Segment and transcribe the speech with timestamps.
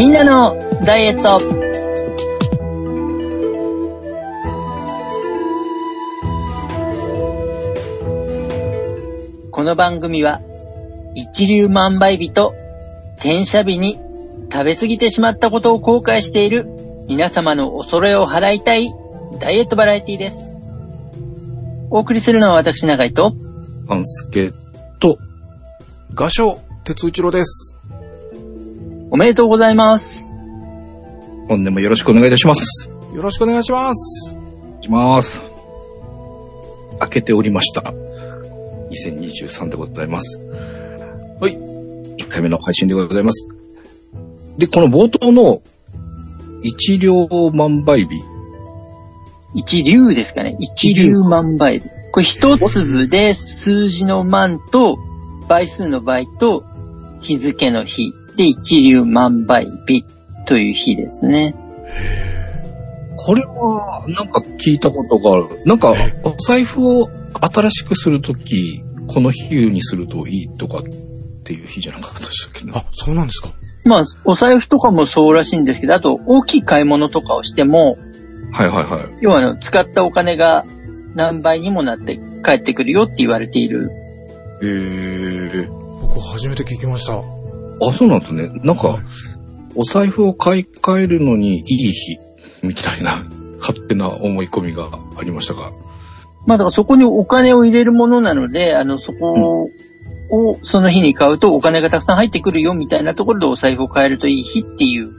[0.00, 1.38] みんなのダイエット。
[9.50, 10.40] この番組は、
[11.14, 12.54] 一流万倍日と
[13.16, 14.00] 転写日に
[14.50, 16.66] 食べ過ぎてしまったことを後悔している
[17.06, 18.88] 皆様の恐れを払いたい
[19.38, 20.56] ダイエットバラエティです。
[21.90, 23.34] お送りするのは私永井と、
[23.86, 24.50] 半助
[24.98, 25.18] と、
[26.14, 27.79] 画商、鉄一郎です。
[29.12, 30.36] おめでとうございます。
[31.48, 32.88] 本年もよろしくお願いいたします。
[33.12, 34.38] よろしくお願いします。
[34.82, 35.40] します。
[37.00, 37.92] 開けておりました。
[38.90, 40.38] 2023でございます。
[41.40, 41.58] はい。
[42.22, 43.48] 1回目の配信でございます。
[44.58, 45.60] で、この冒頭の
[46.62, 48.10] 一両万倍日。
[49.56, 50.56] 一流ですかね。
[50.60, 51.88] 一流万倍日。
[52.12, 54.98] これ一粒で数字の万と
[55.48, 56.62] 倍数の倍と
[57.22, 60.06] 日付の日で一流万倍日
[60.46, 61.54] という日ですね。
[63.16, 65.62] これは、なんか聞いたことがある。
[65.66, 65.92] なんか、
[66.24, 67.06] お財布を
[67.38, 70.82] 新しくするとき、この日にするといいとかっ
[71.44, 72.72] ていう日じゃなかったでしたっけね。
[72.74, 73.50] あ、そうなんですか。
[73.84, 77.98] まあ、お財布とかもそうらしいんですけど、あと大きい買い物とかをしても、
[78.52, 79.04] はいはいはい。
[79.20, 80.64] 要はあの、使ったお金が
[81.14, 83.90] 何倍にもなって帰ってくるよって言われている。
[84.62, 87.39] えー、僕初めて聞きました。
[87.80, 88.50] あ、そうなんですね。
[88.64, 88.98] なんか、
[89.74, 92.18] お財布を買い替えるのにいい日、
[92.62, 93.24] みたいな、
[93.60, 95.70] 勝手な思い込みがありましたが。
[96.46, 99.68] まあだからそこにお金を入れるものなので、あの、そこ
[100.30, 105.10] をその日に買うとお金がたくさん入ってくるよみたいなところでお財布を買えるといい日っていう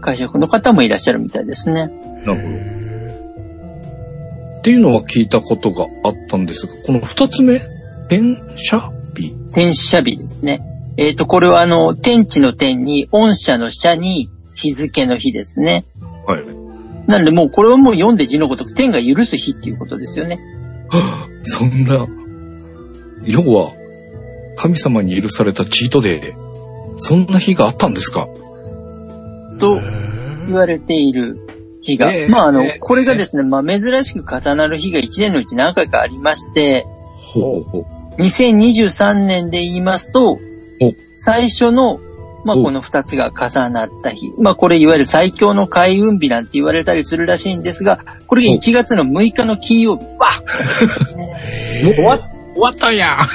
[0.00, 1.86] 解釈の方もいらっしゃるみたいですね。
[2.26, 2.78] なるほど。
[4.58, 7.56] っていうのは聞いたことがあったんですが、この二つ目、
[8.06, 9.32] 転写日？
[9.52, 10.60] 転写日ですね。
[10.98, 15.84] えっ、と、これはあの、天地の天に、御社の社に日付の日ですね。
[16.26, 16.44] はい。
[17.06, 20.40] なのでもうこれはもう読んで字のごとく天が許す日っていうことですよね。
[21.44, 22.04] そんな、
[23.24, 23.72] 要は、
[24.56, 28.26] 神様に許されたチートデー、そんな日があったんですか？
[29.60, 29.78] と
[30.48, 31.38] 言われている
[31.80, 32.12] 日が。
[32.12, 36.86] ええまああのええ、これがですね、まあ珍しく重なる日が1年のうち何回かありまして、
[37.32, 37.86] ほうほ
[38.18, 38.20] う。
[38.20, 40.47] 2023年で言いますとお、
[41.18, 42.00] 最初の、
[42.44, 44.32] まあおこの2つが重なった日。
[44.38, 50.04] まあこれいわゆる最強の開運日なんて言われたりするらしいんですが、これが1月の6日の金曜日。
[50.04, 50.10] も
[51.90, 52.18] う 終わ、
[52.54, 53.28] 終わったんや。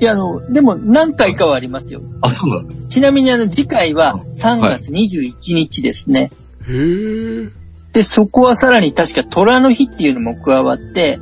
[0.00, 2.00] いや、あの、でも何回かはありますよ。
[2.20, 2.74] あ、そうなんだ。
[2.88, 6.30] ちなみにあの次回は3月21日ですね。
[6.68, 7.48] へえ。
[7.92, 11.18] で、そこはさらに確か虎の日っていうのも加わって、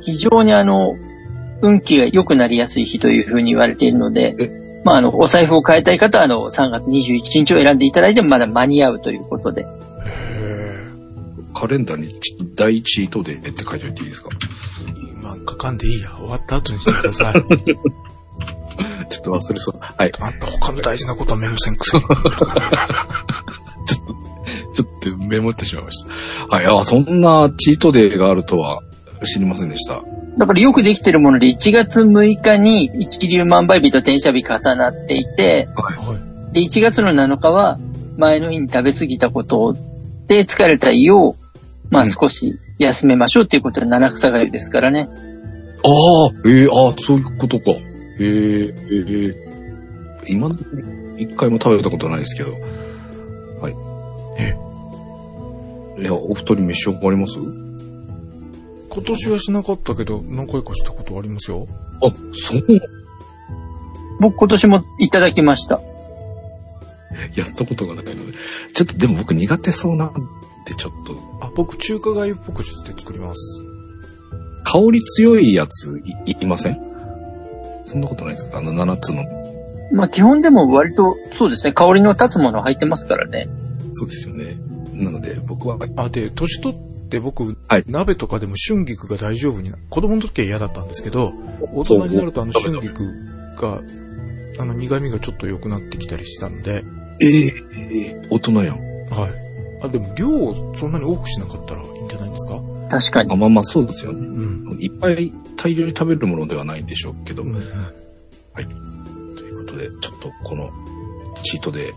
[0.00, 0.94] 非常にあの、
[1.62, 4.50] 運気が良くなりやすい日というふうに言われているので、
[4.84, 9.66] まああの、お財布を変えたい方はあの、3月21日を選んでいただいてもまだ間に合うということで。
[11.54, 14.28] カレンダーにち第一位とでって書いておいていいですか？
[15.20, 16.10] 今書かんでいいや。
[16.16, 17.32] 終わった後にしてください。
[19.10, 19.80] ちょっと忘れそう。
[19.80, 20.12] はい。
[20.20, 22.04] あんた他の大事なことはメモせんくせに。
[22.04, 26.56] ちょっとメモってしまいました。
[26.56, 26.66] はい。
[26.66, 28.80] あ、そんなチートデーがあるとは
[29.24, 30.04] 知りませんでした。
[30.38, 36.14] だからよくできてるもので1月6日に一流万倍日と転写日重なっていて、は
[36.50, 36.54] い。
[36.54, 37.78] で、1月の7日は
[38.16, 39.74] 前の日に食べ過ぎたこと
[40.28, 41.34] で疲れた胃を、
[41.90, 45.08] まあうん少し休めましょうっていうことで七草がゆですからね。
[45.84, 47.72] ああ、ええああ、そういうことか。
[48.20, 49.34] えええ
[50.26, 50.50] え今、
[51.18, 52.52] 一回も食べたことないですけど。
[53.60, 53.74] はい。
[54.38, 54.54] え
[56.00, 57.67] いや、お二人召し上がります？
[58.98, 61.68] 今年はしなかったけど、何回かしたことありますよ。
[62.02, 62.64] あ、そう。
[64.20, 65.80] 僕今年もいただきました。
[67.36, 68.32] やったことがないので。
[68.74, 70.14] ちょっと、でも僕苦手そうなん
[70.66, 71.14] で、ちょっと。
[71.40, 73.64] あ、僕中華粥っぽくして作ります。
[74.64, 76.80] 香り強いやつい、いいません？
[77.84, 78.58] そんなことないですか？
[78.58, 79.24] あの7つの。
[79.92, 83.48] まあ基本でも割とそうですね、香りの立つもの入ってますからね。
[83.92, 84.58] そうですよね。
[84.92, 86.78] なので、僕は、あ、で、年取っ
[87.08, 91.32] て僕、はい鍋とかでも春菊が大丈夫にな、子供の時は嫌だったんですけど、
[91.72, 93.06] 大人になるとあのお春菊
[93.56, 93.80] が、
[94.60, 96.82] あの苦味がちょっと良くなってきたりしたんで、
[97.20, 98.76] ええ大人やん。
[99.10, 99.30] はい。
[99.82, 102.60] あ、でも量をそんなに多くしなかったらいいんじゃないですか？
[102.90, 103.36] 確かにあ、。
[103.36, 104.20] まあまあそうですよね。
[104.20, 104.78] うん。
[104.80, 107.42] いっぱい大量に食べるものではないんでしょうけど。
[107.42, 107.64] うんうん
[108.56, 108.60] と
[109.42, 110.70] いうことで、ちょっとこの
[111.44, 111.92] チートで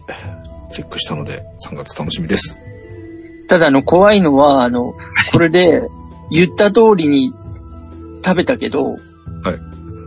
[0.73, 2.55] チェックしたので、3月楽しみです。
[3.51, 4.93] ただあの怖いのは、あの、
[5.33, 5.89] これで
[6.29, 7.33] 言った通りに
[8.23, 8.97] 食べたけど、はい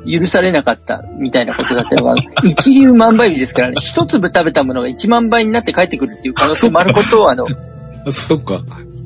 [0.06, 2.14] 許されなかったみたいなことだったのが、
[2.44, 7.46] 一流万倍日ですからね、一粒食べたものが一万倍になって帰ってくるっていう可能性もあることを、あの、
[8.12, 8.62] そっか。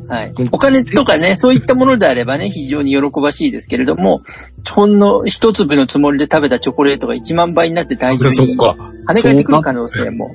[0.09, 0.33] はい。
[0.51, 4.23] お金とかね、そういったものであればね、非常に喜ばしいですけれども、
[4.69, 8.57] ほんの一粒のつもりで食べたチョコレートが1万倍になって大事に。
[8.57, 10.35] 跳ね返ってくる可能性も。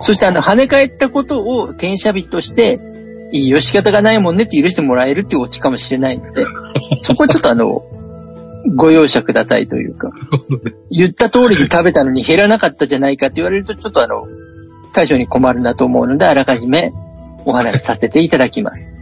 [0.00, 2.80] そしてあの、跳ね返ったことを転写日として、
[3.32, 6.46] いいよ、仕方がないもんねって許してもらえるっていうオチかもしれないので、
[7.02, 7.82] そこはちょっとあの、
[8.74, 10.10] ご容赦くださいというか、
[10.90, 14.26] 言った通りに食べたのに減らなかったじゃないかって言われると、ちょっとあの、
[14.92, 16.92] 対処に困るなと思うので、あらかじめ
[17.44, 18.92] お話しさせていただきます。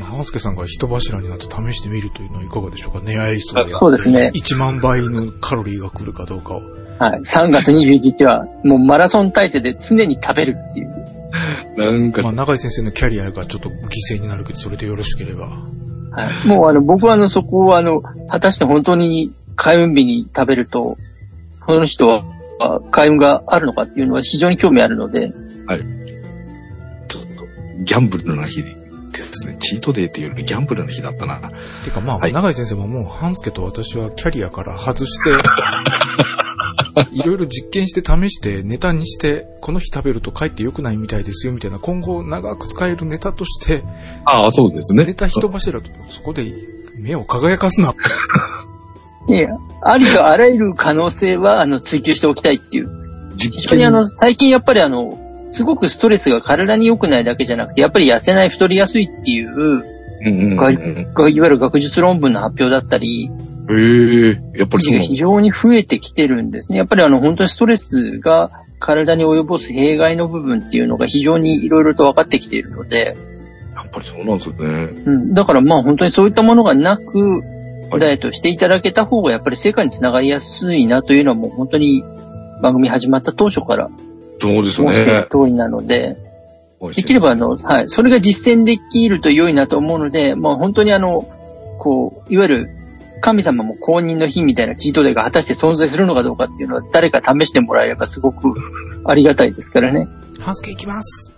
[0.00, 3.00] 浜助さんが人柱になって試してみるというのはいかがでしょうか？
[3.00, 3.74] ねアイスをやって。
[3.78, 6.62] そうですね1万倍のカロリーが来るかどうかを。
[6.98, 7.20] はい。
[7.20, 11.06] 3月21日は、もうマラソン体制で常に食べるっていう。
[11.76, 15.48] なんかまあ、、長井先生のキャリアがちょっと犠牲になるけど、それでよろしければ。
[15.48, 16.48] はい。
[16.48, 20.96] もうあの、僕はあの、そこをあの、果たして本当に開運日に食べると、
[21.60, 22.24] この人は
[22.60, 25.32] あ開運があるのかっていうのは非常に興味あるので、
[27.08, 27.28] ちょっと、
[27.84, 28.72] ギャンブルな日で
[29.32, 29.56] すね。
[29.60, 31.50] チートデーっていうよりギャンブルの日だったな。
[31.84, 35.30] てかまあ、はい長井先生ももう、半助と私はキャリアから外して、
[37.12, 43.82] いろいろ実験して試して、ネタにして、この日食べると帰って良くないみたいですよ、みたいな、今後長く使えるネタとして、
[44.24, 45.04] ああ、そうですね。
[45.04, 46.44] ネタ人柱と、そこで
[46.98, 47.94] 目を輝かすな。
[49.28, 49.48] いや、
[49.82, 52.88] ありとあらゆる可能性は、あの、追求しておきたいっていう。
[53.36, 55.18] 非実常にあの、最近やっぱりあの、
[55.50, 63.30] すごくストレスが体に良くないだけじゃなくて、やっぱり痩せない太りやすいっていう、うんうんうんががいわゆる学術論文の発表だったり、
[63.70, 66.78] ええやっぱりそう非常に増えてきてるんですね。
[66.78, 73.16] やっぱりあの、本当にストレスが体に及ぼす弊害の部分っていうのが非常にいろいろと分かってきているので、
[73.74, 74.88] やっぱりそうなんですよね。
[75.04, 77.42] うん、だからまあ本当にそういったものがなく、はい
[78.00, 82.02] ダイエットしていただけた方がやっぱり成果につながりやすいなというのはもう本当に
[82.60, 83.90] 番組始まった当初から
[84.40, 85.26] そうですよ申しているね。
[85.30, 86.16] 通りなので、
[86.94, 91.22] できればあの、はい、それが実践できると良いなと思うので、まあ本当にあの、
[91.78, 92.68] こう、いわゆる
[93.26, 98.54] 神様も公認の日みたいなチートデーが果たして存在するのかどうかっていうのは誰か試してもらえればすごく
[99.04, 100.06] ありがたいですからね。
[100.38, 101.34] 半助行きます。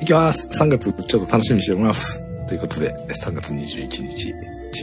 [0.00, 0.46] いきます。
[0.46, 2.22] 3月ちょっと楽しみにしております。
[2.46, 4.30] ということで、3月21日、チ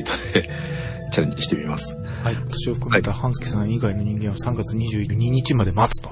[0.01, 1.95] ートデーチャレンジしてみます。
[2.21, 2.36] はい。
[2.36, 6.09] 私を含めた半助さん以外の人間は3月22日まで待つと。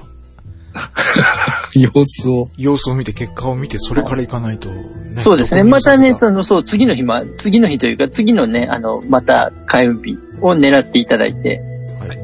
[1.74, 2.48] 様子を。
[2.56, 4.76] 様子を見て、結果を見て、それから行かないと、ね。
[5.16, 5.62] そうですね。
[5.62, 11.60] またね、その、そう、次の日ま、次の日というか、次のね、あの、また開運日を狙っていただいて、
[11.98, 12.18] たはい。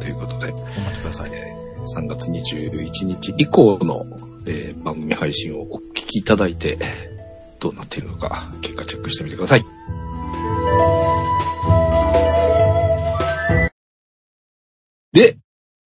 [0.00, 1.30] ということで、お待ちください。
[1.96, 4.06] 3月21日以降の、
[4.46, 6.78] えー番組配信をお聞きいただいて、
[7.60, 9.64] どうなっているのか、結果チェックしてみてください。
[15.12, 15.38] で、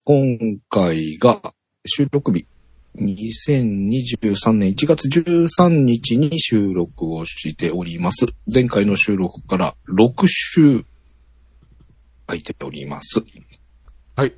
[0.05, 1.55] 今回が
[1.85, 2.47] 収録日、
[3.01, 8.27] 2023年1月13日に収録をしております。
[8.47, 10.85] 前回の収録から6週
[12.29, 13.21] 空いております。
[14.15, 14.31] はい。
[14.31, 14.37] と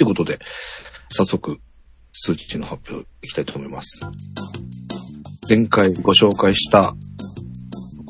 [0.00, 0.38] いうことで、
[1.08, 1.56] 早速、
[2.12, 4.02] 数値の発表いきたいと思います。
[5.48, 6.94] 前回ご紹介した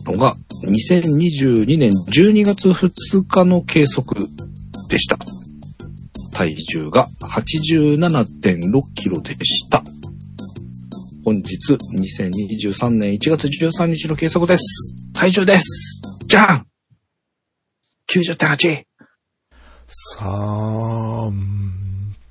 [0.06, 0.34] のが、
[0.66, 4.26] 2022年12月2日の計測
[4.88, 5.20] でした。
[6.32, 9.84] 体重が87.6キロでした。
[11.24, 14.96] 本日、2023年1月13日の計測です。
[15.12, 16.02] 体重です。
[16.26, 16.66] じゃん
[18.10, 18.84] !90.8!
[20.18, 21.32] 3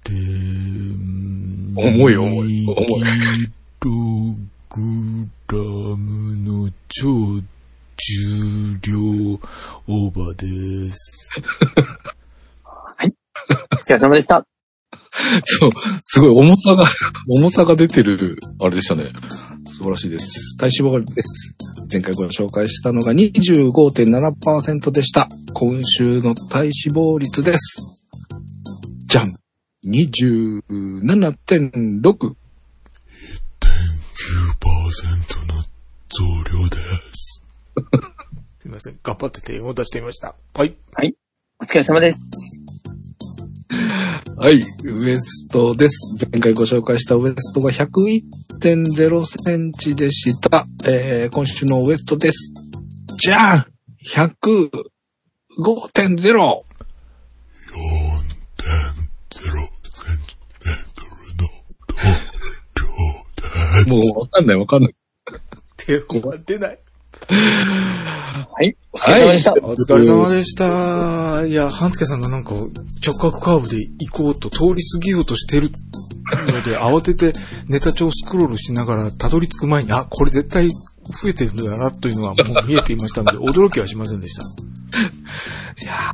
[0.04, 1.74] 点。
[1.76, 4.36] 重い重い重いキロ
[4.70, 5.58] グラ
[5.98, 7.08] ムの超
[7.98, 9.00] 重量
[9.88, 11.36] オーバーです。
[13.72, 14.46] お疲れ様でした。
[15.44, 16.92] そう、すごい重さが、
[17.28, 19.10] 重さが出てる、あれでしたね。
[19.82, 20.58] 素晴らしいです。
[20.58, 21.56] 体脂肪です。
[21.92, 25.28] 前回ご紹介したのが25.7%でした。
[25.54, 28.04] 今週の体脂肪率です。
[29.08, 29.34] じゃん
[29.86, 30.72] !27.6!
[30.72, 32.22] 9%
[35.48, 35.56] の
[36.10, 36.26] 増
[36.62, 36.78] 量で
[37.14, 37.48] す。
[38.62, 39.00] すいません。
[39.02, 40.36] 頑張って点を出してみました。
[40.54, 40.78] はい。
[41.60, 42.51] お疲れ様です。
[44.38, 46.18] はい、ウエストです。
[46.32, 50.66] 前回ご紹介したウエストが101.0センチでした。
[50.86, 52.54] えー、今週のウエストです。
[53.20, 53.66] じゃん
[54.08, 56.64] !105.0!
[63.88, 64.96] もうわかんないわかんない。
[65.78, 66.80] 手が出ない。
[67.28, 68.76] ははい。
[68.92, 69.54] お疲れ様でした。
[69.54, 71.46] お疲れ様でした。
[71.46, 72.52] いや、半助さんがなんか
[73.06, 75.70] 直角カーブで行こうと通り過ぎようとしてる
[76.48, 77.34] ので、慌てて
[77.68, 84.44] ネタ帳をスクロールしながらたどり着く前に、あ、これ絶対増えてるんだなというのはもう見えていましたので、 驚きはしませんでした。
[84.44, 86.12] いや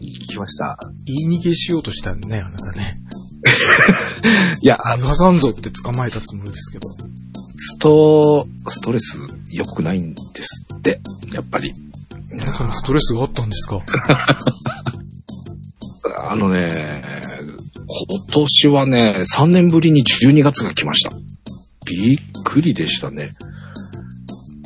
[0.00, 0.78] ー、来ました。
[1.04, 3.00] 言い逃げしようとしたんね、あなたね。
[4.62, 6.88] いや、逃がさんぞって捕まえたつもりですけど。
[7.56, 9.18] スト、ストレス
[9.54, 11.00] 良くないんですって、
[11.32, 11.72] やっぱり。
[12.72, 13.80] ストレスがあったんですか？
[16.30, 17.22] あのね、
[17.86, 21.12] 今年はね、3年ぶりに12月が来ました。
[21.86, 23.34] びっくりでしたね。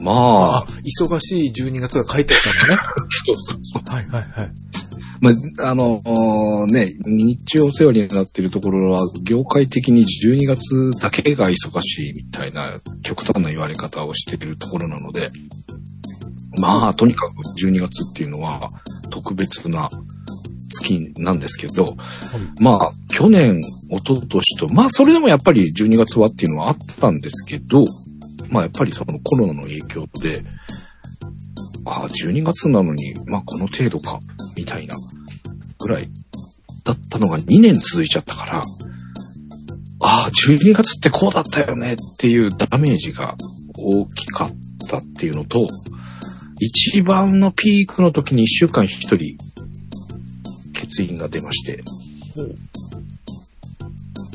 [0.01, 2.77] まああ、、忙しい12月が帰ってきたのね。
[3.27, 3.83] そうそうそう。
[3.93, 4.53] はいはいはい。
[5.21, 12.71] まあ、あの、ね、日中お世話になっているところは、業界的に12月だけが忙しいみたいな
[13.03, 15.31] 極端な言われ方をしているところなので、
[16.61, 18.69] まあ、とにかく12月っていうのは
[19.11, 19.91] 特別な
[20.71, 21.97] 月なんですけど、
[22.61, 23.61] まあ、去年、
[23.91, 27.85] 一昨年と、まあ、それでもやっぱり12月はっていうのはあったんですけど、
[28.51, 30.45] まあ、やっぱりそのコロナの影響で、
[31.85, 34.19] ああ、12月なのに、まあ、この程度か、
[34.57, 34.95] みたいな
[35.79, 36.11] ぐらい
[36.85, 38.63] だったのが2年続いちゃったから、
[40.01, 43.37] ああ、12月ってこうだったよねっていうダメージが
[43.77, 44.51] 大きかっ
[44.89, 45.67] たっていうのと、
[46.61, 49.37] 一番のピークの時に1週間1人、
[50.73, 51.83] 欠員が出まして、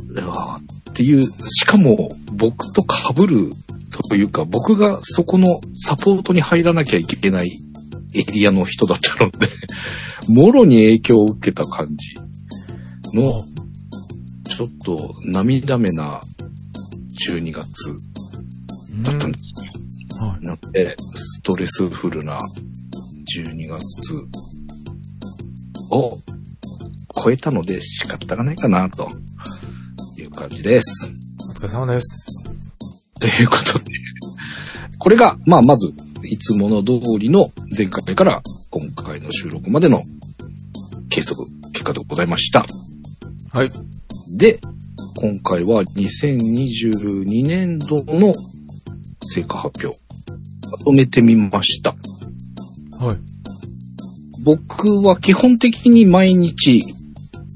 [0.10, 3.52] うわーっていう、しかも僕と被る
[4.02, 5.46] というか、僕がそこの
[5.76, 7.60] サポートに入らなきゃいけない
[8.16, 9.48] エリアの人だったので、
[10.30, 13.46] もろに影響を受けた感じの、
[14.56, 16.22] ちょっと涙目な
[17.30, 17.68] 12月
[19.04, 19.54] だったんです
[20.24, 22.38] はなので、ストレスフルな
[23.36, 23.82] 12月
[25.92, 26.20] を
[27.16, 29.08] 超えたので仕方がないかなと
[30.18, 31.10] いう感じです。
[31.52, 32.53] お疲れ様です。
[33.24, 33.86] ということで、
[35.00, 35.94] これが、まあ、まず、
[36.26, 40.02] いつもの通りの前回から今回の収録までの
[41.10, 42.66] 計測結果でございました。
[43.54, 43.72] はい。
[44.36, 44.60] で、
[45.16, 48.34] 今回は2022年度の
[49.34, 49.98] 成果発表、
[50.70, 51.96] まとめてみました。
[53.00, 53.18] はい。
[54.44, 56.82] 僕は基本的に毎日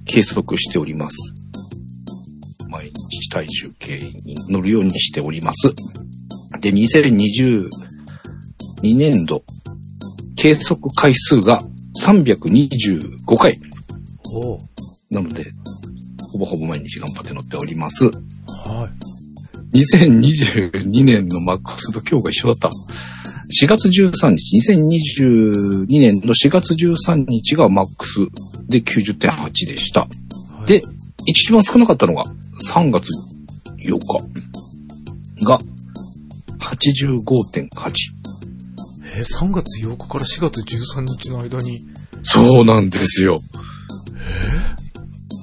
[0.05, 1.36] 計測しております。
[3.29, 5.73] 体重計に乗るようにしております。
[6.59, 7.69] で、2022
[8.83, 9.43] 年度
[10.35, 11.61] 計測回数が
[12.03, 13.59] 325回。
[15.09, 15.45] なので、
[16.31, 18.05] ほぼほぼ毎日頑張って乗っております。
[18.05, 18.11] は
[19.73, 19.77] い。
[19.77, 22.69] 2022年のマックスと今日が一緒だった。
[23.63, 28.15] 4月13日、2022年の4月13日がマックス
[28.67, 30.01] で90.8でした。
[30.01, 30.27] はい
[30.67, 30.81] で、
[31.27, 32.23] 一番少なかったのが
[32.73, 33.09] 3月
[33.77, 33.97] 8
[35.39, 35.59] 日が
[36.59, 37.67] 85.8。
[39.17, 41.81] えー、3月8日から4月13日の間に、
[42.23, 43.37] そうなんですよ。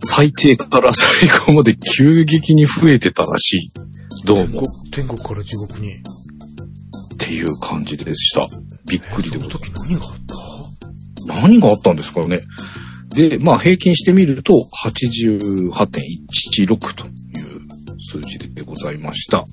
[0.06, 3.72] 最低から最高まで急激に増えてたらしい。
[4.26, 4.62] どうも。
[4.90, 5.92] 天国天国から地獄に？
[5.94, 8.46] っていう感じでした。
[8.86, 10.12] びっくりでございますその時何があっ
[11.26, 11.34] た？
[11.34, 12.40] 何があったんですかね。
[13.14, 14.52] で、まあ平均してみると
[14.84, 17.14] 88.116という
[17.98, 19.44] 数字でございました。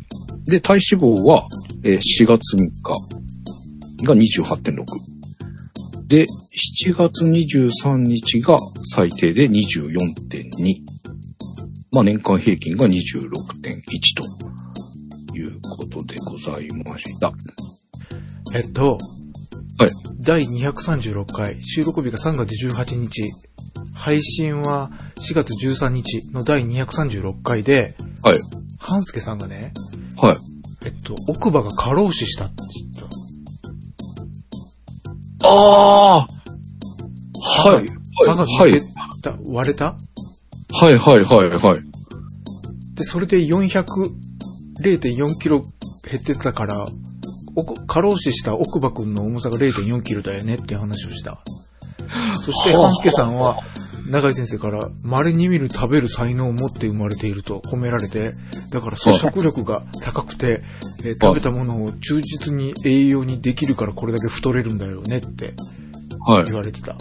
[0.45, 1.47] で、体脂肪は
[1.83, 2.71] えー4月3日
[4.05, 4.85] が28.6。
[6.07, 6.25] で、
[6.85, 10.81] 7月23日が最低で24.2。
[11.93, 13.01] まあ年間平均が26.1
[15.31, 17.31] ということでございました。
[18.53, 18.97] えっと、
[19.77, 19.89] はい。
[20.19, 23.23] 第236回、収録日が3月18日、
[23.95, 28.39] 配信は4月13日の第236回で、はい。
[28.79, 29.73] 半助さんがね、
[30.17, 30.37] はい。
[30.85, 32.55] えっと、奥歯が過労死したって
[32.93, 33.09] 言っ
[35.41, 35.47] た。
[35.47, 36.27] ああは
[37.81, 37.85] い。
[38.27, 38.81] 歯がはい抜け。
[39.21, 39.95] た、割れた？
[40.73, 41.81] はいはいはいはい。
[42.95, 43.83] で、それで400、
[44.81, 45.61] 0.4キロ
[46.09, 46.87] 減ってたから、
[47.55, 51.43] 奥過労死した奥歯くんの重さが0.4キロだよねっていう話をした。
[52.41, 53.57] そして、はあ半助さんは、
[54.07, 58.33] 長井先生から、稀に見る食べる才能を持って生まれていると褒められて、
[58.71, 60.61] だから咀食力が高くて、
[61.03, 65.53] えー食べたものを忠実に栄養にできるからこれだけ太れるんだよねって
[66.19, 66.45] はい。
[66.45, 66.91] 言われてた。
[66.91, 66.97] ああ、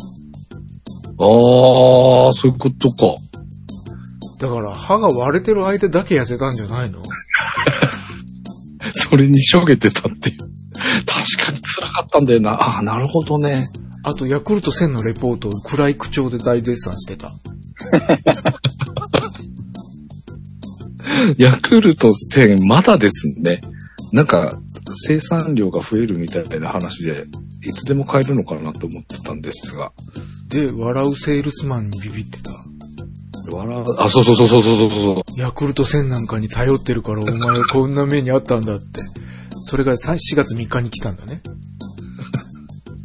[1.19, 3.15] そういうことか。
[4.39, 7.03] だから歯が割れてる間だけ痩せたんじゃないの？
[8.95, 10.39] それにしょげてたっていう。
[11.07, 12.51] 確かに辛かったんだよな。
[12.53, 13.69] ああ、なるほどね。
[14.03, 17.33] あと、ヤクルト1000のレポートを暗い口調で大絶賛してた。
[21.39, 23.61] ヤクルト1000まだですね。
[24.13, 24.59] なんか、
[25.07, 27.27] 生産量が増えるみたいな話で、
[27.63, 29.93] いつでも買えるのかなと思ってたんですが。
[30.49, 32.51] で、笑うセールスマンにビビってた。
[33.53, 35.41] 笑う、あ、そうそうそうそうそうそうそう。
[35.41, 39.01] ヤクルト1000なんかに頼ってるからお前こんな目にあったんだって。
[39.63, 41.43] それがさ4月3日に来たんだね。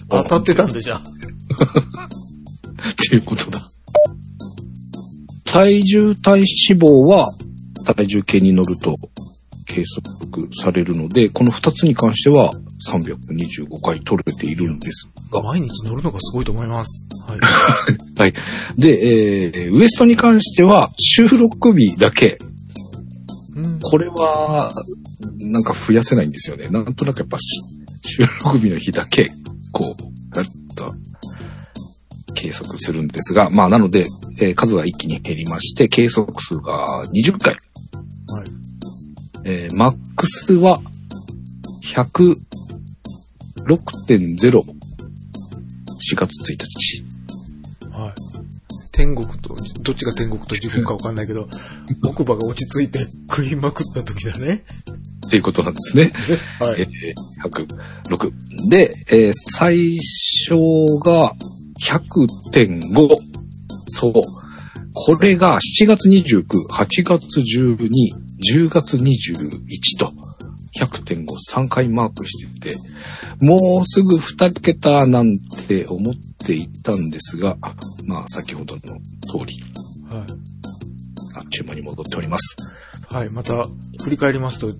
[0.09, 0.99] 当たってたんでじゃん。
[1.01, 1.03] っ
[3.09, 3.67] ていうことだ。
[5.45, 7.27] 体重体脂肪は
[7.85, 8.95] 体重計に乗ると
[9.65, 12.51] 計測されるので、この2つに関しては
[12.89, 15.41] 325回取れているんですが。
[15.41, 17.07] 毎日乗るのがすごいと思います。
[17.27, 17.39] はい。
[18.19, 18.33] はい。
[18.77, 22.37] で、えー、ウエストに関しては収録日だけ。
[23.55, 24.71] うん、これは、
[25.39, 26.67] なんか増やせないんですよね。
[26.69, 27.43] なんとなくやっぱし
[28.03, 29.31] 収録日の日だけ、
[29.75, 30.03] こう、
[30.37, 30.85] やった、
[32.33, 34.05] 計測するんですが、まあなので、
[34.39, 37.53] えー数が一気に減りまして、計測数が20回。
[37.53, 37.59] はい。
[39.43, 40.79] えーマックスは
[41.93, 42.37] 106.0。
[43.67, 43.81] 4
[46.15, 47.03] 月1日。
[47.91, 48.13] はい。
[48.93, 51.49] 天国と、どっちが天国と地獄かわかんないけど、
[52.07, 54.63] 奥歯が落ち着いて食いまくった時だね。
[55.35, 56.11] っていうことなんですね。
[56.59, 56.83] はえ。
[56.83, 57.13] ー
[58.07, 58.31] 106。
[58.69, 61.35] で、えー最小が
[61.81, 63.15] 100.5。
[63.87, 64.13] そう。
[64.93, 67.89] これが7月29、8月12、
[68.55, 70.13] 10月21と、
[70.79, 72.75] 100.5、3回マークしてて、
[73.41, 75.33] もうすぐ2桁なん
[75.67, 76.13] て思っ
[76.45, 77.57] ていたんですが、
[78.05, 79.61] まあ先ほどの通り、
[80.09, 80.23] はい。
[81.35, 82.55] あっちゅう間に戻っております。
[83.09, 83.67] はい、また、
[84.03, 84.75] 振り返りますと、4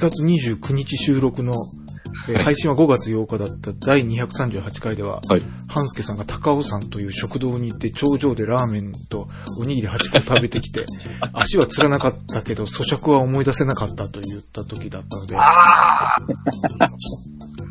[0.00, 5.42] 月29日収録の、えー配信は5月8日だった第238回では、はい。
[5.68, 9.28] 半助さんが高尾山という食堂に行って頂上でラーメンと
[9.60, 10.86] おにぎり8個食べてきて、
[11.32, 15.44] 足はつらなかったけど咀嚼は思い出せなかったと言った時だったので、 やっ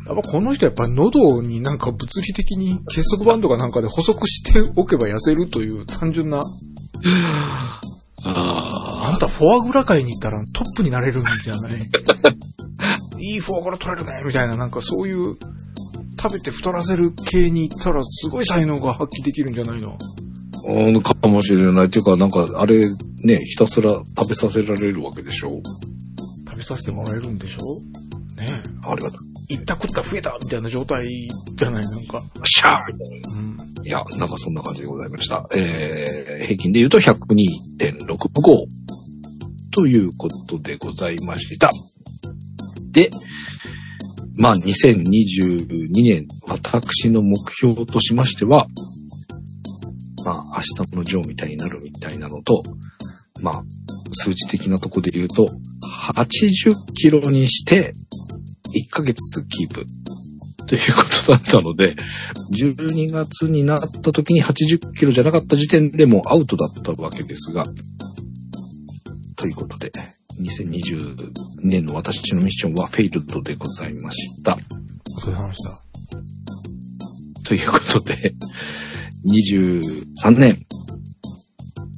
[0.06, 6.42] ぱこの人やっぱ喉になんか物理的に結束バンドかなんかで補足しておけば痩せるという単純な、
[8.34, 11.86] ああんたフォアグラ界に行ったらトップになれるんじゃない？
[13.18, 15.36] いいフォアグラ取れるねみたいななんかそういう
[16.20, 19.96] 食べて太らせる系に行ったらすごい才能が発揮できるんじゃないの？
[20.68, 21.86] うん、かもしれない。
[21.86, 22.80] っていうか、なんか、あれ、
[23.22, 25.60] ね、ひたすら食べさせられるわけでしょ？
[26.48, 27.76] 食べさせてもらえるんでしょ？
[28.40, 28.52] ねえ。
[28.90, 29.20] ありがとう。
[29.48, 31.06] 行った食った増えたみたいな状態
[31.54, 31.84] じゃない？
[31.86, 32.20] なんか。
[32.46, 33.40] シャーみたいな。
[33.40, 33.56] うん。
[33.86, 35.48] いや、なんかそんな感じでございました。
[35.54, 38.66] えー、平均で言うと102.65
[39.70, 41.70] ということでございました。
[42.90, 43.10] で、
[44.38, 48.66] まあ2022年、私の目標としましては、
[50.24, 52.64] まあ明日のジョーみたいになるみたいなのと、
[53.40, 53.62] まあ
[54.14, 55.46] 数字的なとこで言うと、
[56.10, 57.92] 80キロにして
[58.74, 59.86] 1ヶ月キープ
[60.66, 61.94] ということだったので、
[62.52, 67.64] 12月になった時に80キロじゃなかった時点でもうアウトだったわけですが、
[69.36, 69.92] ということで、
[70.40, 71.30] 2020
[71.62, 74.52] 年の私のミッションはフェイルドでございました。
[74.54, 75.86] お疲れ様でした。
[77.44, 78.34] ということで、
[79.26, 80.66] 23年。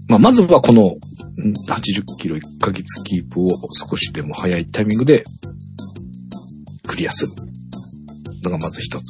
[0.09, 5.25] まあ、まずはこのん80キロ1ヶ月キープを少しでも早いタイミングで
[6.87, 7.33] クリアする
[8.43, 9.03] のがまず一つ。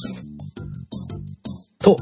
[1.79, 1.97] と、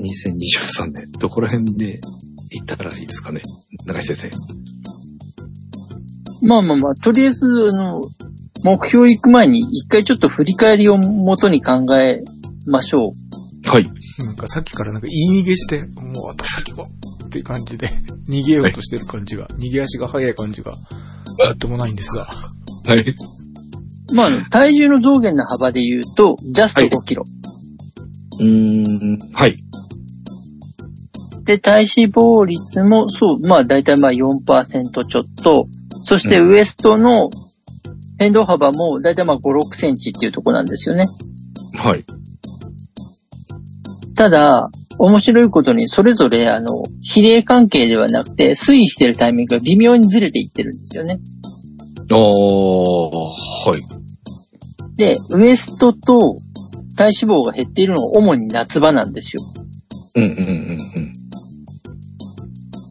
[0.00, 2.00] 2023年、どこら辺で
[2.50, 3.40] 行ったらいいですかね
[3.86, 4.30] 中井先生。
[6.46, 8.00] まあまあまあ、とりあえず、あの、
[8.64, 12.22] 目標行く前に一回ちょっと振り返りを元に考え
[12.66, 13.68] ましょう。
[13.68, 13.84] はい。
[13.84, 16.88] なんかさっきからなんか言い逃げして、もうあと先行こ
[17.22, 17.88] うっていう感じで、
[18.28, 20.74] 逃げようとしてる感じが、逃げ足が速い感じが、
[21.38, 22.26] なんともないんですが。
[22.86, 23.16] はい。
[24.14, 27.24] まあ体重の増減の幅で言うと、ジャストはい5キロ。
[28.40, 29.56] うーん、はい。
[31.44, 35.66] で、体脂肪率も、そう、まあ大体まあ4%ちょっと。
[36.04, 37.30] そしてウエストの
[38.18, 41.04] 変動幅も大体まあ5、6センチっていうところなんですよね。
[41.74, 42.04] はい。
[44.14, 46.70] ただ、面白いことにそれぞれあの、
[47.02, 51.18] 比例関係ではなくて推移してるタイミングが微妙にずれていってるんですよね。
[52.10, 54.01] あー、はい。
[55.02, 56.36] で、ウエストと
[56.96, 59.42] 体脂肪が減っているのは主に夏場なんですよ。
[60.14, 60.50] うんうんうんう
[61.00, 61.12] ん。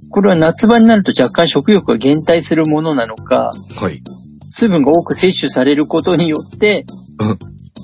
[0.09, 4.03] これは夏場になると若干食欲が減退するものなのか、はい。
[4.49, 6.85] 水分が多く摂取されることによって、
[7.19, 7.39] うん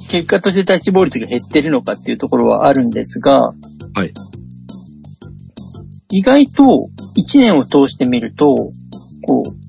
[0.10, 3.54] 結果として体脂肪率が減ってるのかっていうところはあるんですが、
[3.94, 4.14] はい。
[6.12, 6.64] 意外と
[7.18, 8.56] 1年を通してみると、
[9.28, 9.67] こう、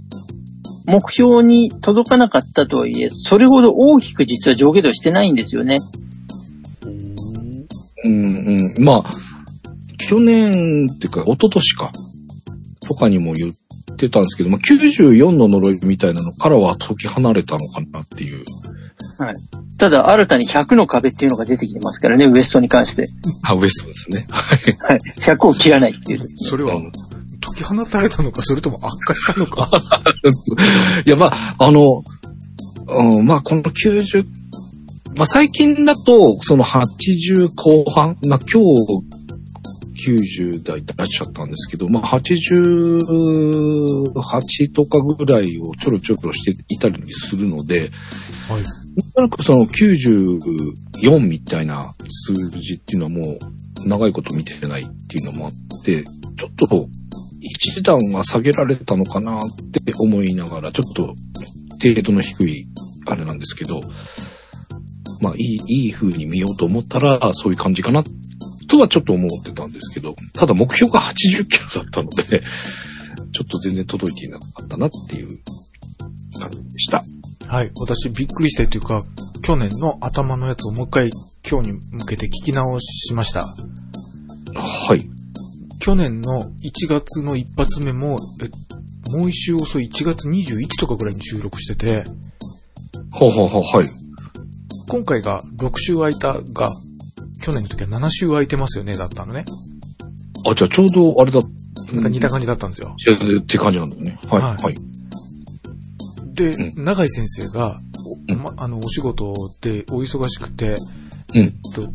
[0.89, 5.77] 目標に届かなかったとはいえ、それほど大きく実は上下動してないんですよね。
[8.05, 8.83] うんうん。
[8.83, 9.11] まあ、
[9.99, 11.93] 去年っていうか、一昨年か。
[12.81, 18.47] とかにも言ってたんですけど、まあ、94の呪いみたいなのからは解き離れたのかなっていう。
[19.77, 23.09] ただ、新たに100の壁っていうのが出てきてますからね、ウエストに関して。
[23.45, 24.27] あ、ウエストですね。
[24.31, 24.59] はい。
[24.79, 25.01] はい。
[25.19, 26.49] 100を切らないっていうですね。
[26.49, 26.81] それは
[27.59, 29.69] き放たれたのか、それとも悪化したのか。
[31.05, 32.03] いや、まあ、あの、
[32.89, 34.25] うん、まあ、この90、
[35.15, 39.03] まあ、最近だと、その80後半、まあ、今日、
[39.99, 47.91] 90代出しちゃったんですけど、まあ、88とかぐらいをちょろちょろしていたりするので、
[48.49, 48.63] はい。
[49.17, 53.39] なんとなくその94みたいな数字っていうのはも
[53.85, 55.53] う長いこと見てないっていうのもあっ
[55.85, 56.05] て、
[56.37, 56.89] ちょっと
[57.41, 59.41] 一段は下げられたのかなっ
[59.73, 61.15] て思いながら、ちょっと
[61.83, 62.67] 程度の低い
[63.07, 63.81] あれなんですけど、
[65.21, 68.03] まあいい、いい風に見ようと思ったらそういう感じかな
[68.69, 72.43] とはちょっと思ってたんですけど、ただ目標が80キロだったので、
[73.33, 75.39] ちょっと全然届いていなかったなっていう
[76.39, 77.05] 感じでした。
[77.47, 77.71] はい。
[77.81, 79.05] 私びっくりしてというか、
[79.43, 81.11] 去年の頭のやつをもう一回
[81.49, 83.41] 今日に向けて聞き直しました。
[84.55, 85.18] はい。
[85.89, 92.05] 去年の1月の一発目も、え、もう一週遅い1月21とかぐらいに収録してて、
[93.11, 93.89] ほうほうほう、はい。
[94.87, 96.71] 今回が6週空いたが、
[97.41, 99.47] 去年の時は7週空いてますよね、だったのね。
[100.47, 101.41] あ、じゃあちょうどあれだ。
[101.95, 102.95] なんか似た感じだったんですよ。
[102.99, 103.33] じ。
[103.39, 104.15] って感じなんだね。
[104.29, 104.43] はい。
[104.43, 104.75] はいはい。
[106.35, 107.81] で、う永井先生が、
[108.29, 110.77] おうんま、あの、お仕事でお忙しくて、
[111.35, 111.53] うん。
[111.75, 111.91] と、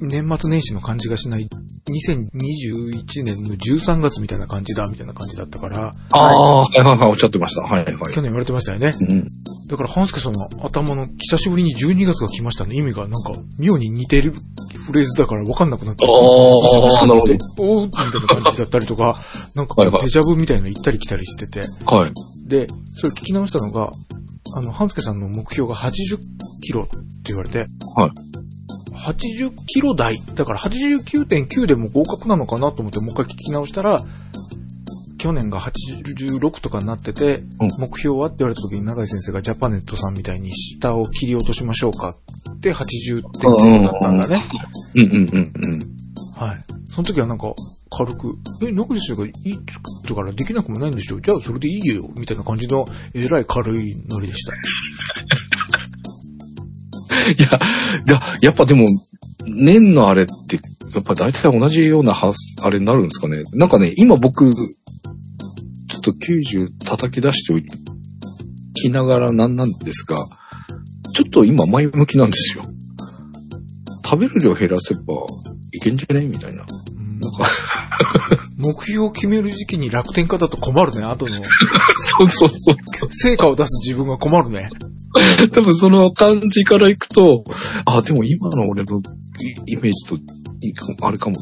[0.00, 1.46] 年末年始の感じがしない、
[1.88, 7.62] 2021年の13月みたいな感じだ、みたいな感じだったから、ああ、はいはいはい、おっしゃってました。
[7.62, 7.96] はいはい。
[8.12, 8.94] 去年言われてましたよね。
[9.00, 9.26] うん。
[9.68, 16.04] だから、半助さんの頭の久しぶりに12月が来ましたの意味がなんか、妙に似てるフレーズだから分かんなくなって。
[16.04, 19.20] あー忙しくなってなるおーみたいな感じだったりとか、
[19.54, 21.64] なんかデジャブみたいなの行ったり来たりしてて。
[21.84, 22.12] はい。
[22.46, 23.90] で、それ聞き直したのが、
[24.56, 26.18] あの、半助さんの目標が80
[26.62, 27.68] キロって言われて、はい。
[28.98, 34.02] 80キロ台、だから89.9でも合格なのかなと思ってもう一回聞き直したら、
[35.18, 42.16] 去年が86とかになってて、うん目標はって言われた時に永井先生がジャパネットさんみたいに下を切り落としましょうか
[42.50, 44.42] って80.0だったんだね。
[44.94, 45.98] うんうんうんうん。
[46.36, 46.64] はい。
[46.90, 47.52] その時はなんか
[47.90, 49.62] 軽く、え、永井先生がいいって言っ
[50.06, 54.52] たからできなくもないんでしょじゃあそれでいいよみたいな感じのえらい軽いノリでした。
[57.36, 57.46] いや、
[58.06, 58.86] いや、やっぱでも、
[59.46, 60.60] 年のあれって、
[60.94, 63.44] やっぱ大体同じようなは、あれになるんですかね。
[63.52, 67.60] なんかね、今僕、ちょっと90叩き出してお
[68.74, 70.16] きながらなんなんですが、
[71.14, 72.64] ちょっと今前向きなんですよ。
[74.04, 75.00] 食べる量減らせば
[75.72, 76.22] いけんじゃね？
[76.26, 76.64] みたいな。
[76.64, 77.50] うんなんか、
[78.56, 81.02] 目標を決める時期に楽天家だと困るね。
[81.02, 81.36] 後の
[82.18, 82.76] そうそうそう。
[83.10, 84.70] 成果を出す自分が困るね。
[85.52, 87.44] 多分その感じからいくと、
[87.84, 89.00] あ、でも今の俺の
[89.66, 90.18] イメージと、
[91.06, 91.36] あれかも。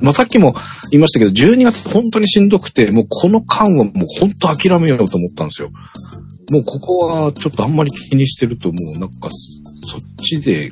[0.00, 0.54] まあ、さっきも
[0.90, 5.70] 言いましたけど、12月本当にしんどくて、もうこの間はもう本当諦めようと思ったんですよ。
[6.50, 9.28] もうここはちょっとあんまり気にしてるともうなんか
[9.86, 10.70] そっちで、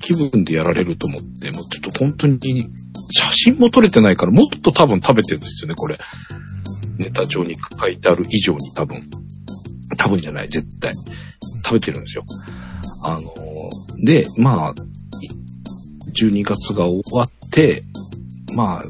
[0.00, 2.68] 気分でやられると思って、もうちょっと本当に
[3.10, 5.98] 写真も撮れてないからもっと多分食べてるんですよね、これ。
[6.98, 9.02] ネタ上に書いてある以上に多分。
[9.96, 10.92] 多分じゃない、絶対。
[11.64, 12.24] 食べてるんですよ。
[13.02, 13.46] あのー
[14.04, 14.74] で、まあ、
[16.12, 17.82] 12月が終わって、
[18.54, 18.82] まあ、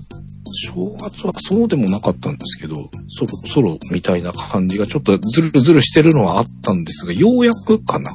[0.72, 2.74] 正月はそうでもなかったんですけど、
[3.08, 8.10] そろそろみたいな感じがちょっとずるずるしてるのはあったんですが、ようやくかな。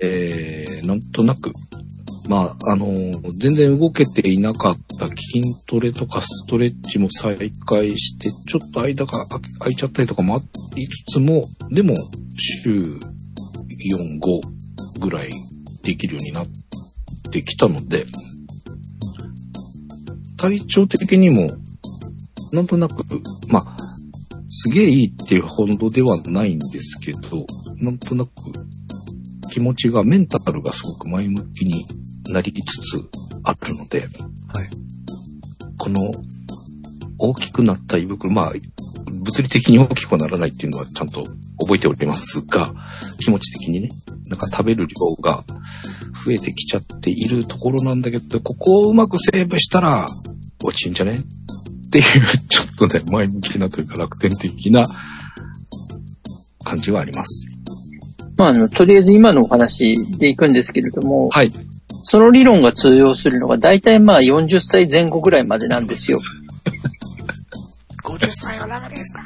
[0.00, 1.50] えー、なんとなく、
[2.28, 7.36] まあ、あのー全然動けていなかった筋トレとかストレッチも再
[7.66, 10.40] 開して、ちょっと間が空いちゃったりとかもあ
[10.74, 11.94] りつつも、でも、
[12.36, 15.30] 週4、5ぐらい
[15.82, 16.46] できるようになっ
[17.30, 18.06] てきたので、
[20.36, 21.46] 体調的にも、
[22.52, 23.02] なんとなく、
[23.48, 23.76] まあ、
[24.48, 28.30] すげえいいっていうほどではないんですけど、なんとなく
[29.50, 31.84] 気持ちが、メンタルがすごく前向きに
[32.32, 33.02] なりつつ
[33.42, 34.10] あるので、はい。
[35.78, 36.00] この
[37.18, 38.52] 大きくなった胃袋、まあ、
[39.06, 41.22] 物理的に大きくはならないっていうのはちゃんと
[41.60, 42.72] 覚えておりますが、
[43.18, 43.88] 気持ち的にね。
[44.28, 45.42] なんか食べる量が
[46.24, 50.06] 増えてきちゃっているところなんだけど、ここをうまくセーブしたら
[50.62, 51.12] 落ちんじゃね？
[51.12, 52.04] っていう、
[52.48, 54.84] ちょっとね、前向きなというか楽天的な
[56.64, 57.46] 感じはあります。
[58.36, 61.50] まあ、あの、とりあえず今のお話でいくんですけれども、はい。
[62.10, 66.18] その理論が通用するのが大体まあ40歳前後ぐらいまでなんですよ。
[68.02, 69.22] 50歳はダメですか？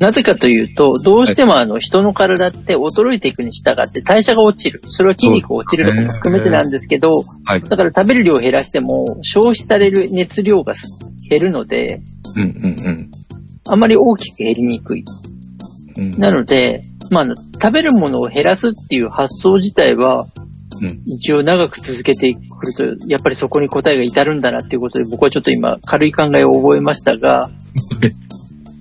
[0.00, 4.80] なぜかというと、どうしてもあの人の体って衰えていくに従って代謝が落ちる。
[4.88, 7.12] それは筋肉が落ちるとかも含めてなんですけど、
[7.44, 7.62] はい。
[7.62, 10.74] だから食べる量を減らしても消費される熱量が
[11.30, 12.00] 減るので。
[13.70, 15.04] あまり大きく減りにくい。
[15.96, 17.26] うん、なので、まあ、
[17.62, 20.47] 食べるものを減らすっていう発想自体は、うん
[21.06, 27.50] 一応長く続けてくると、やっぱりそこに答えが至るんだなっていうことで、僕はちょっと今、軽い考えを覚えましたが、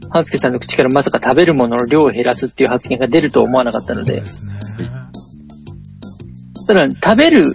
[0.10, 4.24] 半助さんの口からまさか食べるものの量を減らすっていう発言が出るとは思わなかったので。
[6.68, 7.54] ただ食べる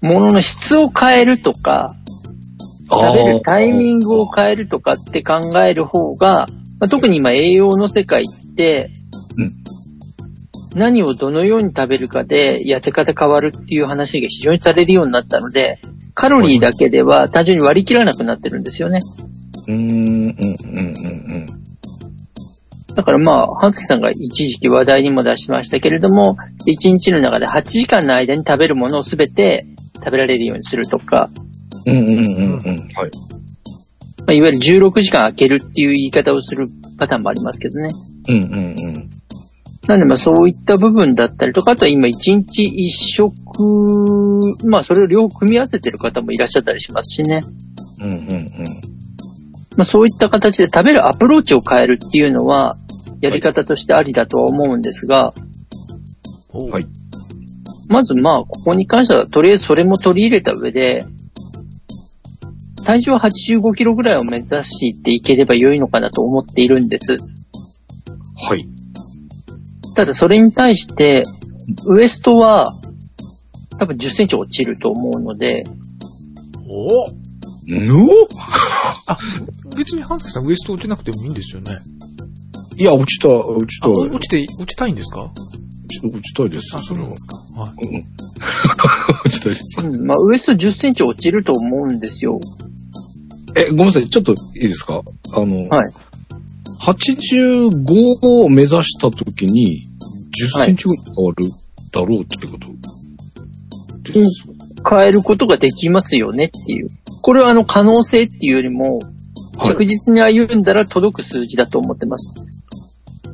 [0.00, 1.94] ものの質を変えるとか、
[2.90, 6.46] 食べるタイミングを変えるとかって考える方が、
[6.80, 8.97] まあ、特に今栄養の世界って、うん
[10.74, 15.78] 何をどのように食べるかで痩せ方変わるっていう話が非常にされるようになったので、
[16.14, 19.00] カロリーだけでは単純に割り切らなくなってるんですよね。
[19.66, 20.94] うーん、うん、うん、
[21.32, 21.46] うん、
[22.94, 31.30] だからまあ、半助さんが一時期話題にも出しましたけれども、1日の中で8時間の間に食べるものをすべて食べられるようにするとか、
[31.86, 31.98] うん。
[31.98, 32.58] うん、うん、うん、うん。
[32.58, 33.10] はい。
[34.26, 36.66] まあ、いわゆる16時間空けるっていう言い方をする
[36.98, 37.88] パターンもありますけどね。
[38.28, 39.10] うん、うん、うん。
[39.86, 47.42] なんでまあそういった部分だったりとか、あとは今1日1食、まあそれを両方組み合わせてる方もいらっしゃったりしますしね。
[48.00, 48.48] うん、うん、うん。
[49.76, 52.76] まあそういった形で食べるアプローチを変えるっていうのは、
[53.20, 55.32] やり方としてありだとは思うんですが、
[56.52, 56.86] はい
[57.88, 61.04] まずまあここに関してはとりあえずそれも取り入れた上で、
[62.84, 67.18] 体重は85キロぐらいを目指していければ良いのかなと思っているんです。
[68.36, 68.77] はい。
[69.98, 71.24] ただそれに対して、
[71.88, 72.68] ウエストは
[73.80, 75.64] 多分10センチ落ちると思うので、
[76.70, 77.10] お？
[77.66, 78.06] ぬ
[79.76, 81.72] 別に半助さんウエスト落ちなくてもいいんですよね。
[82.76, 85.32] いや、落ちた、落ちた、あ、落落ちて、落ちたいんですか？
[85.90, 86.76] ち落ちたいです。
[86.76, 87.60] あ、そうなんですか。
[87.60, 87.88] はい。
[87.88, 87.96] うん。
[89.26, 89.84] 落ちたいです。
[89.84, 92.38] うん、まあウエスト10センチ落ちると思うんですよ。
[93.56, 94.08] え、ごめんなさい。
[94.08, 95.02] ちょっといいですか？
[95.34, 95.92] あの、はい。
[96.86, 97.72] 85
[98.22, 99.87] を目指したときに、
[100.44, 101.44] 10センチぐらい変わる
[101.92, 104.12] だろうってこと？
[104.12, 104.30] です。
[104.88, 106.88] 変えることができますよねっていう。
[107.22, 109.18] これはあの可能性っていうよりも、はい
[109.64, 112.32] 着実に歩んだら届く数字だと思ってます。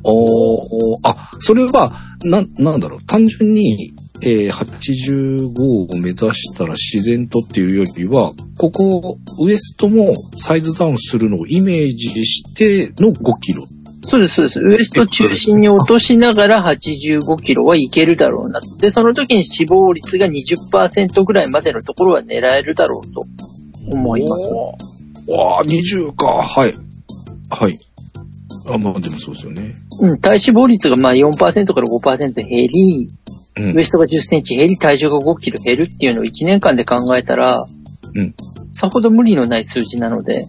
[0.03, 3.05] おーあ、それは、な、なんだろう？
[3.05, 13.63] 単純に、えー、85を目指したら自然とっていうよりは、ここ、ウエストもサイズダウンするのをイメージしての5キロ。
[14.05, 14.59] そうです、そうです。
[14.61, 18.61] ウエスト中心に落としながら85キロはいけるだろうな。
[18.79, 23.21] で、その時に死亡率が20%ぐらいまでのところは狙えるだろうと
[23.91, 24.49] 思います。
[25.31, 26.27] わあ、20か。
[26.27, 26.73] はい。
[27.49, 27.79] はい。
[28.69, 29.71] あ、まあでもそうですよね。
[30.01, 33.07] うん、体脂肪率がまあ4%から5%減り、
[33.57, 33.83] うんウエ。
[33.83, 37.65] ストが10センチ減り、体重が5キロ減るっていうのを1年間で考えたら、
[38.13, 38.35] うん
[38.73, 40.45] さほど無理のない数字なので、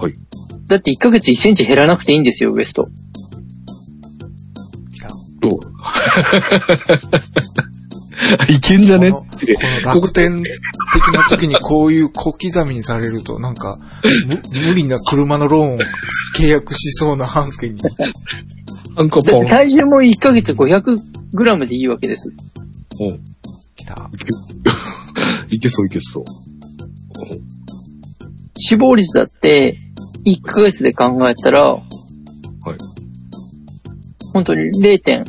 [0.00, 0.12] はい。
[0.66, 2.88] だって1ヶ月1センチ減らなくていいんですよ、ウエスト。
[5.40, 5.60] どう？
[8.52, 9.10] いけんじゃね？
[9.10, 9.30] このこ
[9.84, 10.48] の楽天的
[11.12, 13.78] な時にこういう 小刻みにされると、なんか、
[14.26, 15.78] む無理な車のローンを
[16.38, 17.78] 契約しそうな半助に。
[18.96, 19.46] なんかポンだって。
[19.48, 20.98] 体重も1ヶ月500
[21.32, 22.32] グラムでいいわけです。
[23.00, 23.10] お
[23.76, 24.10] 来た。
[25.50, 26.24] いけそう いけそう。
[28.58, 29.76] 死亡率だって、
[30.26, 31.76] 1ヶ月で考えたら、
[34.32, 35.24] 本当に0.3%、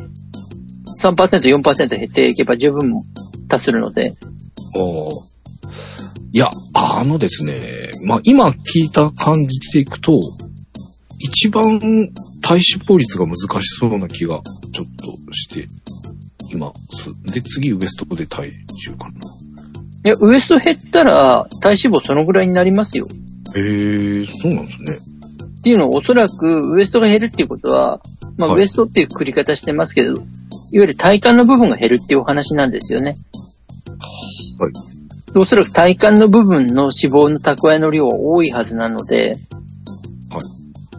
[1.02, 2.96] 4%減っていけば十分
[3.48, 4.14] 達するので、
[4.76, 5.08] お
[6.32, 10.18] いや、あのですね、まあ今聞いた感じでいくと、
[11.18, 11.78] 一番
[12.42, 13.46] 体脂肪率が難し
[13.78, 14.40] そうな気が
[14.72, 15.66] ちょっとして、
[16.52, 17.32] 今、す。
[17.32, 19.45] で、次ウエストで体重かな。
[20.06, 23.08] いや、ウエスト減ったら体脂肪そのぐらいになりますよ。
[23.56, 24.98] へえー、そうなんですね。
[25.58, 28.00] っていうのはおそらくウエストが減るっていうことは、
[28.38, 30.22] まあ、はいウエストっていう繰り方してますけど、いわ
[30.70, 33.16] ゆる体幹の部分が減るっていうお話なんですよね。
[34.60, 34.72] はい。
[35.36, 39.34] おそらく体幹の部分の脂肪の蓄えの量は多いはずなので、
[40.30, 40.56] はい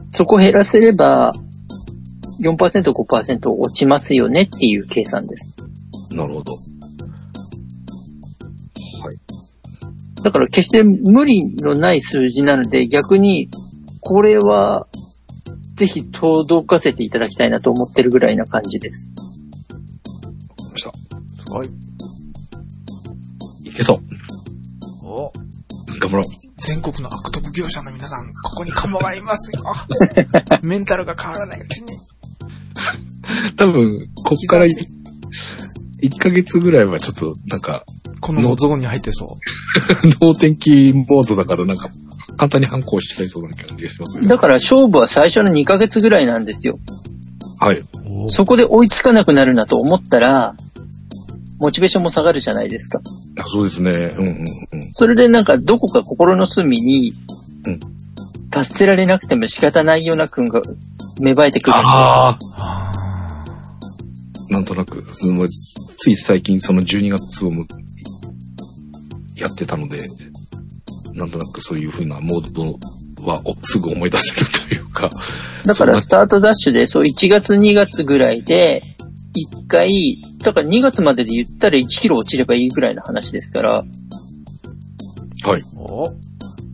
[0.10, 1.32] そこを減らせれば、
[2.42, 5.56] 4%、5%落ちますよねっていう計算です。
[6.12, 6.54] なるほど。
[10.24, 13.50] だから決して無理のない数字なので逆に
[14.02, 14.88] これは
[15.76, 19.08] ぜひ届かせていただきたいなと思ってるぐらいな感じです。
[19.70, 20.92] わかりました。
[21.44, 21.68] すごい。
[23.64, 24.00] いけそう。
[25.06, 25.32] お
[26.00, 26.26] 頑張ろう。
[26.58, 29.64] 全国の悪徳業者の皆さん、ここにカモがいますよ。
[30.64, 31.94] メンタルが変わらないうちに。
[33.56, 34.72] 多分、こっからい
[36.02, 37.84] 1ヶ月ぐらいはちょっと、なんか、
[38.22, 39.38] このゾーンに入ってそ
[40.22, 41.90] 脳天気モードだからなんか、
[42.38, 44.28] 簡単に反抗しちゃいそうな感じがしますね。
[44.28, 46.80] だから勝負は最初の2ヶ月ぐらいなんですよ。
[47.60, 47.78] はい。
[47.78, 47.86] う。
[48.30, 50.56] そこで追いつかなくなるなと思ったら、
[51.60, 53.00] モチベーションも下がるじゃないですか。
[53.40, 53.92] あそうですね。
[54.18, 54.90] うんうんうん。
[54.94, 57.14] それでなんかどこか心の隅に
[57.68, 57.80] うん、
[58.50, 60.62] 達せられなくても仕方ないような君が
[61.20, 61.88] 芽生えてくるんです。
[61.88, 62.94] ああ、あ
[64.50, 65.04] なんとなく、
[65.98, 67.66] つい最近その12月をも
[69.38, 70.00] やってたので、
[71.14, 72.80] なんとなくそういう風なモード
[73.26, 75.10] はおすぐ思い出せるというか、
[75.66, 78.82] だからスタートダッシュで、そう1月2月ぐらいで、
[79.54, 83.84] 1回、だから2月までで言ったら1キロ落ちればいいぐらいの話ですから、
[85.44, 85.62] はい。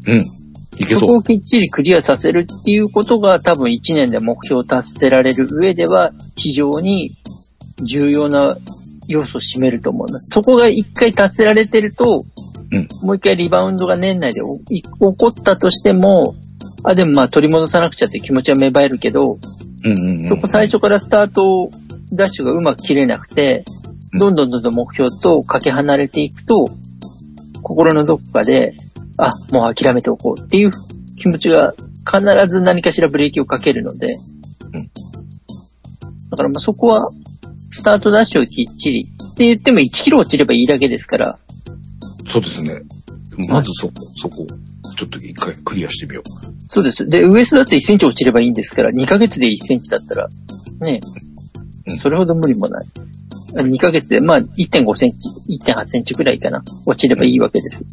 [0.08, 0.20] うん。
[0.78, 1.08] いけそそう。
[1.08, 7.18] こをきっちりクリアさせるっていうことが多分1年で目標を達せられる上では非常に
[7.84, 8.58] 重要な
[9.08, 10.30] 要素を占めると思います。
[10.34, 12.26] そこが1回達せられてると、
[12.74, 12.88] うん。
[13.08, 16.36] もう1回リバウンドが年内で起こったとしても、
[16.84, 19.38] あ、でもまあ取り戻さなくちゃって気持ちは芽生えるけど、
[19.86, 20.24] うんうんうん。
[20.24, 21.70] そこ最初からスタート
[22.14, 23.64] ダッシュがうまく切れなくて、
[24.20, 26.68] どんどんどんどん目標とかけ離れていくと、
[27.62, 28.76] 心のどこかで、
[29.18, 30.72] あ、もう諦めておこうっていう
[31.16, 31.74] 気持ちが
[32.06, 34.08] 必ず何かしらブレーキをかけるので、
[34.74, 34.92] うん。
[36.30, 37.10] だからまあそこは、
[37.70, 41.40] スタートダッシュをきっちり、って言っても1キロ落ちればいいだけですから、
[42.28, 42.82] そうですね。
[43.50, 44.46] まずそこ、そこ、
[44.98, 46.24] ちょっと一回クリアしてみよう。
[46.68, 47.08] そうです。
[47.08, 50.28] で、ウエストだって1センチ落ちればいいんですから、2ヶ月で1センチだったら、
[50.80, 51.00] ね
[51.88, 52.86] うん、それほど無理もない。
[53.56, 55.30] 2ヶ月で、まあ、1.5センチ、
[55.64, 56.64] 1.8センチくらいかな。
[56.86, 57.86] 落ちればいいわけです。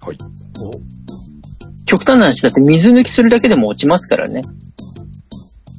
[0.00, 0.18] はい。
[1.86, 4.42] 極端な話だって水抜きするだけでも落ちますからね。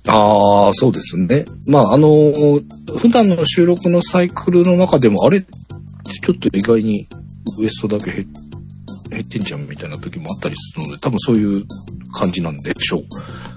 [0.08, 1.46] ああ、そうですね。
[1.66, 7.08] まあ、あのー普段の収録のサイクルの中でも、あれ、ちょっと意外に
[7.60, 8.28] ウエストだけ減
[9.14, 11.66] 減ってんじゃんみたいな時もあったりするので、多分そういう
[12.14, 13.04] 感じなんでしょう。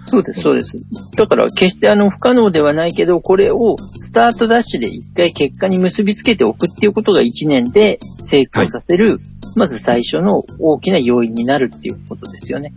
[0.06, 0.78] そうです、そうです。
[1.16, 9.20] だから、決してあの、不可能ではないけど、これをスタートダッシュで一回結果に結びつけておくっていうことが一年で成功させる、
[9.56, 12.72] まず最初の大きな要因になるっていうことですよね。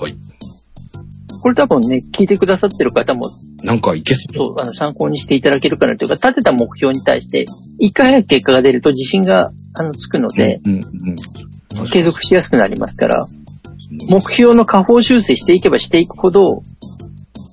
[0.00, 0.16] はい。
[1.40, 3.30] これ多分ね、聞いてくださってる方も
[3.62, 4.60] なんかいけそう。
[4.60, 7.46] あの、参考にしていただけるかなというか、立てた目標に対して、
[7.78, 11.86] 一回早く結果が出ると自信が、あの、つくので、うん、うん。
[11.90, 13.26] 継続しやすくなりますから、
[14.08, 16.62] 目標の下方修正していけばしていくほど、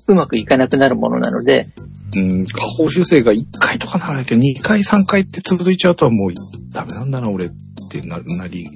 [0.08, 1.66] うまくいかなくなるものなので、
[2.14, 6.30] うん、下方修正が1回とかならないけど、2回、3回って続いちゃうともう
[6.72, 7.50] ダメなんだな、俺っ
[7.90, 8.68] てななり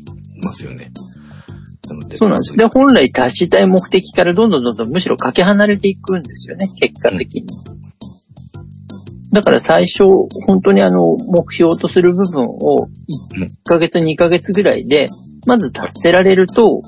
[0.43, 0.91] ますよね。
[1.95, 2.57] なのでそうなんです。
[2.57, 7.47] で、本来達したい目的からどんどんどんどんむしろかけ離れていくんですよね、結果的に。
[9.33, 10.05] だから最初、
[10.47, 15.09] 本当にあの、目標とする部分をうん1ヶ月、2ヶ月ぐらいで、
[15.47, 16.81] まず達せられると、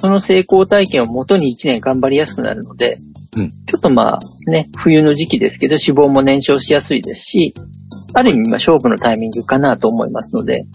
[0.00, 2.98] その成功体験をもとに1年頑張りやすくなるので、
[3.36, 7.54] うんちょっとまあね、冬の時期ですけど脂肪も燃焼しやすいですし、
[8.14, 10.66] ある意味まあ勝負のタイミングかなと思いますので、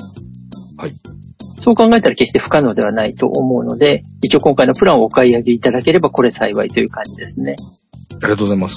[0.78, 0.94] はい。
[1.64, 7.56] そう考えたら決して不可能ではないと思うので、一応今回のプランをお買い上げいただければこれ幸いという感じですね。
[8.22, 8.76] ありがとうございます。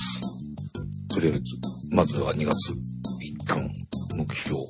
[1.09, 1.43] とりあえず、
[1.91, 2.75] まずは2月、
[3.21, 3.69] 一旦
[4.15, 4.61] 目標、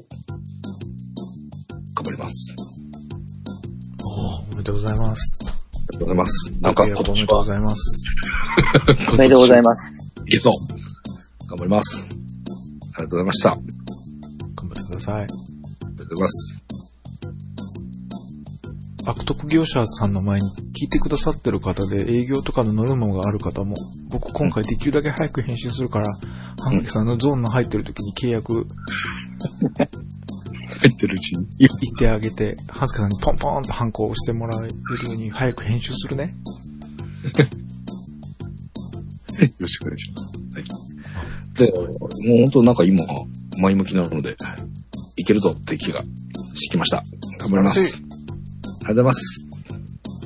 [1.94, 2.54] 頑張ります。
[4.50, 5.38] おめでとうございます。
[5.44, 6.52] ありがとうございます。
[6.62, 8.04] なんかお今年はめでとうご、ざいます。
[9.12, 10.06] おめでとうございます。
[10.26, 10.52] いけそう。
[11.48, 12.02] 頑張ります。
[12.02, 12.12] あり
[12.92, 13.52] がとうございました。
[13.52, 13.60] あり
[14.56, 15.20] 頑張ってください。
[15.20, 16.55] がとうございます。
[19.06, 23.76] 悪徳業者さんの前に聞いてくださってる方で営業とかのノルマがある方も、
[24.10, 26.06] 僕今回できるだけ早く編集するから、
[26.64, 28.66] 半助さんのゾーンの入ってる時に契約
[30.80, 31.46] 入ってるうちに。
[31.58, 36.34] 言ってあげて、半助さんにポンポンとハンコを押してもらえるように早く編集するね。
[39.40, 40.32] よろしくお願いします。
[40.54, 40.64] はい。
[41.54, 41.72] で、
[42.28, 43.04] もう本当なんか今、
[43.60, 44.36] 前向きなので、
[45.16, 47.02] いけるぞって気がしてきました。
[47.38, 48.05] 頑張ります。
[48.86, 49.46] ありがとうございます。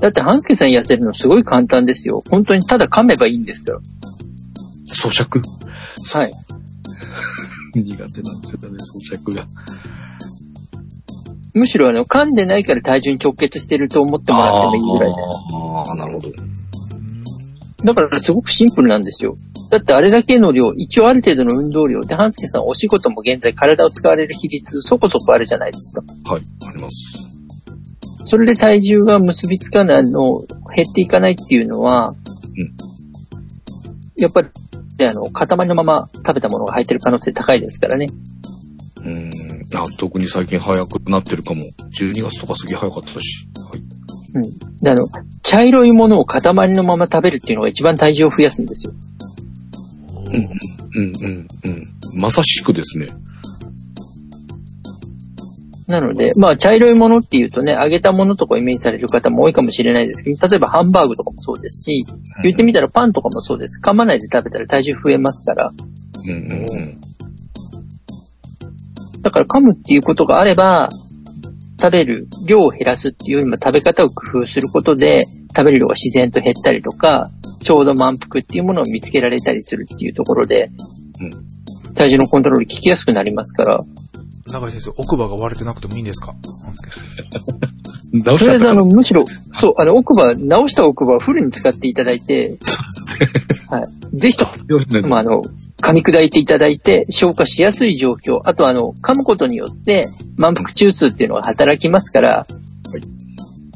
[0.00, 2.22] だって、半助さん痩せるのすごい簡単ですよ。
[2.30, 3.80] 本当にただ噛めばいいんですから。
[4.86, 5.40] 咀嚼？
[6.12, 6.32] はい。
[7.74, 9.46] 苦手なんですよね、咀嚼が。
[11.52, 15.30] むしろあの、噛んでないから体重に直結してると思ってもらってもいいぐらいです。
[15.52, 16.32] ああ、なるほど。
[17.84, 19.36] だからすごくシンプルなんですよ。
[19.70, 26.02] だってあれだけの量、一応ある程度の運動量で、半助さんお仕事も現在体を使われる比率そこそこあるじゃないですか。
[26.32, 27.30] はい、あります。
[28.31, 32.91] それで体重が結びつかないの、減っていかないっていうのは、うん
[34.16, 34.49] やっぱり、
[35.07, 38.07] あの、塊のまま食べたものが入ってる可能性高いですからね。
[38.97, 39.31] うーん。
[39.74, 41.62] あ、特に最近早くなってるかも。
[41.99, 43.49] 12月とかすげえ早かったし。
[43.70, 43.83] はい。
[44.35, 44.59] うん。
[44.76, 45.07] で、あの、
[45.43, 46.43] 茶色いものを塊
[46.74, 48.93] のまま食べるっていうのが一番体重を増やすんですよ。
[50.26, 52.20] うん、うん、うん、うん。
[52.20, 53.07] まさしくですね。
[55.91, 62.07] なので、まあ、茶色いものっていうとね、揚げたものとかをイメージされる方も多いかもしれないですけど、例えばハンバーグとかもそうですし、
[62.43, 63.80] 言ってみたらパンとかもそうです。
[63.82, 65.72] 噛まないで食べたら体重増えますから。
[66.24, 67.01] うん、うん、うん。
[69.22, 70.91] だから噛むっていうことがあれば、
[71.80, 75.26] 食べる量を減らすっていうよりも食べ方を工夫することで、
[75.57, 77.28] 食べる量が自然と減ったりとか、
[77.62, 80.70] ちょうど満腹っていうものを見つけられたりするっていうところで、
[81.95, 83.80] 体重のコントロール効きやすくなりますから、
[84.53, 86.34] 長井先生、奥歯が割れてなくてもいいんですか？
[86.62, 88.36] なんですけど。
[88.36, 89.24] とりあえずあの、むしろ、
[89.55, 92.76] そう、あの、奥歯、直した奥歯はフルに使っていただいて、 そ
[93.16, 93.46] うですね。
[93.68, 94.18] はい。
[94.18, 94.46] ぜひと
[95.09, 95.42] まあ、あの、
[95.80, 102.46] 噛み砕いていただいて、消化しやすい状況、あとあの、噛むことによって、満腹中枢っていうのが働きますから、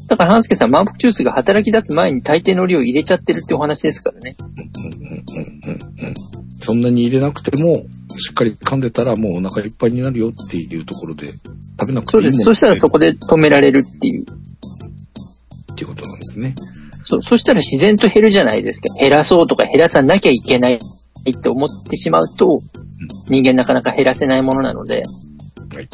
[0.07, 4.35] だから、半助さん、満腹中枢が働き出す前に大抵の量入れちゃってるってお話ですからね。
[4.39, 4.85] うん
[5.37, 6.13] うんうんうん
[6.61, 7.85] そんなに入れなくても、
[8.17, 11.33] しっかり噛んでたらもうお腹いっぱいになるよっていうところで、
[11.79, 12.31] 食べなくてそです。
[12.31, 14.23] いういものそしたらそこで止められるっていう。
[14.23, 16.55] っていうことなんですね。
[17.05, 18.87] そう、そしたら自然と減るじゃないですか。
[18.99, 20.79] 減らそうとか減らさなきゃいけないっ
[21.41, 22.57] て思ってしまうと、
[23.29, 25.03] 人間なかなか減らせないものなので。
[25.73, 25.89] はい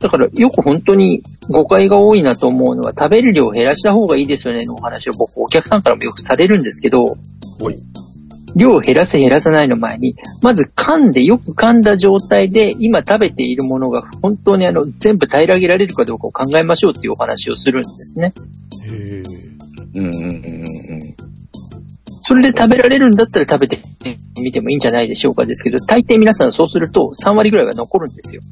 [0.00, 7.16] だからよく本当に誤解が多いなと思うのは食べる量を減らした方がいいですよねのお話を僕お客さんからもよくされるんですけど、
[7.60, 7.76] はい
[8.56, 18.34] 量を減らせ減らさないの前に、まず噛んでよく噛んだ状態で今食べているものが本当にあの全部平らげられるかどうかを考えましょうっていうお話をするんですね。
[18.86, 19.48] へえ。
[19.94, 21.28] うんうんうんうん
[22.28, 23.78] それで食べられるんだったら食べて
[24.36, 28.42] みてもいいんじゃないでしょうかですけど、大抵皆さんそうすると3割ぐらいは残るんですよ。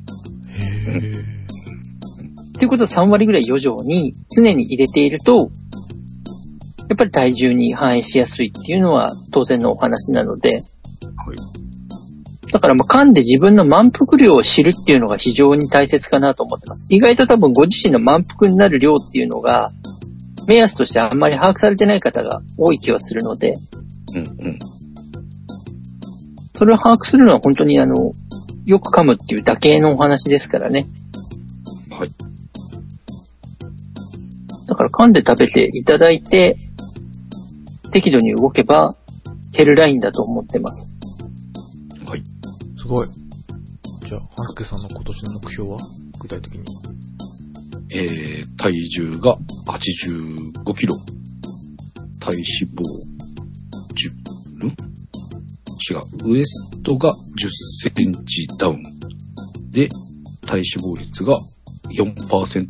[0.88, 2.58] へえ。
[2.58, 5.50] ということは3割ぐらい余剰に常に入れていると、
[6.88, 10.62] やっぱり体重に反映しやすいっていうのは当然のお話なので、はい
[12.52, 16.86] だからまあ噛んで自分の満腹量を知るっていうのが非常に大切かなと思ってます。
[16.90, 19.72] 意外と多分ご自身の満腹になる量っていうのが、
[20.46, 23.56] 目安としてあんまり把握されてない方が多い気はするので、
[24.14, 24.58] うんうん
[26.54, 28.12] それを把握するのは本当にあの、
[28.64, 30.86] よく噛むっていうだけのお話ですからね。
[31.90, 32.10] はい。
[34.66, 36.56] だから噛んで食べていただいて、
[37.96, 38.94] 適度に動けば
[39.52, 40.92] 減るラインだと思ってます。
[42.06, 42.22] はい。
[42.76, 43.06] すごい。
[44.04, 45.78] じゃあ、半助さんの今年の目標は？
[46.20, 46.60] 具体的に。
[47.94, 50.94] えー、体重が85キロ。
[52.20, 52.44] 体脂
[52.74, 52.82] 肪
[54.60, 54.68] 10、ん？
[54.68, 55.94] 違
[56.28, 56.34] う。
[56.34, 57.14] ウエストが10
[57.82, 58.82] センチダウン。
[59.70, 59.88] で、
[60.42, 61.32] 体脂肪率が
[61.94, 62.66] 4%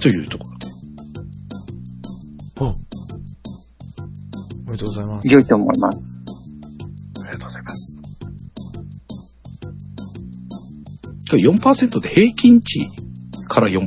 [0.00, 0.66] というところで。
[2.60, 2.72] おお
[4.66, 5.28] めでとうございます。
[5.28, 6.22] 良いと思います。
[7.26, 7.98] ありがとうございます。
[11.30, 12.80] 今日4%で平均値
[13.48, 13.86] から4%。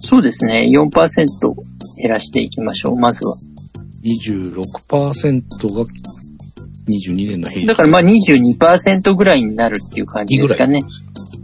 [0.00, 0.70] そうですね。
[0.72, 0.88] 4%
[1.98, 2.96] 減らしていきましょう。
[2.96, 3.36] まずは。
[4.02, 5.84] 26%が
[6.88, 7.66] 22年の平均。
[7.66, 10.80] だからまあ22%ぐらいになるっていう感じですかね。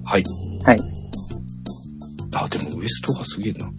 [0.04, 0.24] はい。
[0.64, 0.99] はい。
[2.32, 3.70] あ、でもウエストがすげえな。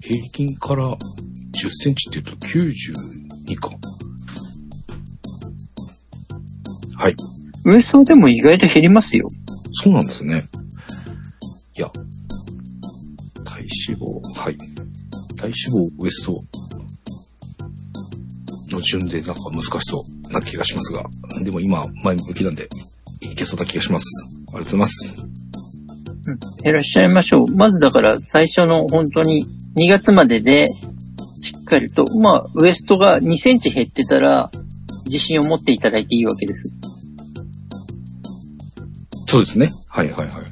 [0.00, 3.70] 平均から10センチって言うと92か。
[6.96, 7.16] はい。
[7.64, 9.28] ウエストでも意外と減りますよ。
[9.82, 10.46] そうなんですね。
[11.76, 11.90] いや。
[13.44, 14.56] 体脂肪、はい。
[15.36, 16.44] 体脂肪、ウエスト
[18.70, 21.04] の順でなんか難しそうな気がしますが、
[21.42, 22.68] でも今前向きなんで
[23.20, 24.06] いけそうな気がします。
[24.26, 25.33] ありがとうございます。
[26.26, 26.38] うん。
[26.62, 27.54] 減らしちゃいましょう。
[27.54, 29.46] まずだから最初の本当に
[29.76, 30.68] 2月までで
[31.40, 34.50] しっかりと、まあウエストが2センチ減ってたら
[35.06, 36.70] 自信を持っていただいていいわけです。
[39.26, 39.68] そうですね。
[39.88, 40.44] はいはいはい。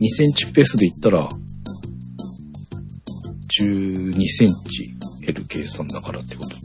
[0.00, 1.28] 2センチペースでいったら、
[3.60, 4.94] 12センチ
[5.24, 6.56] 減る計算だからってこと。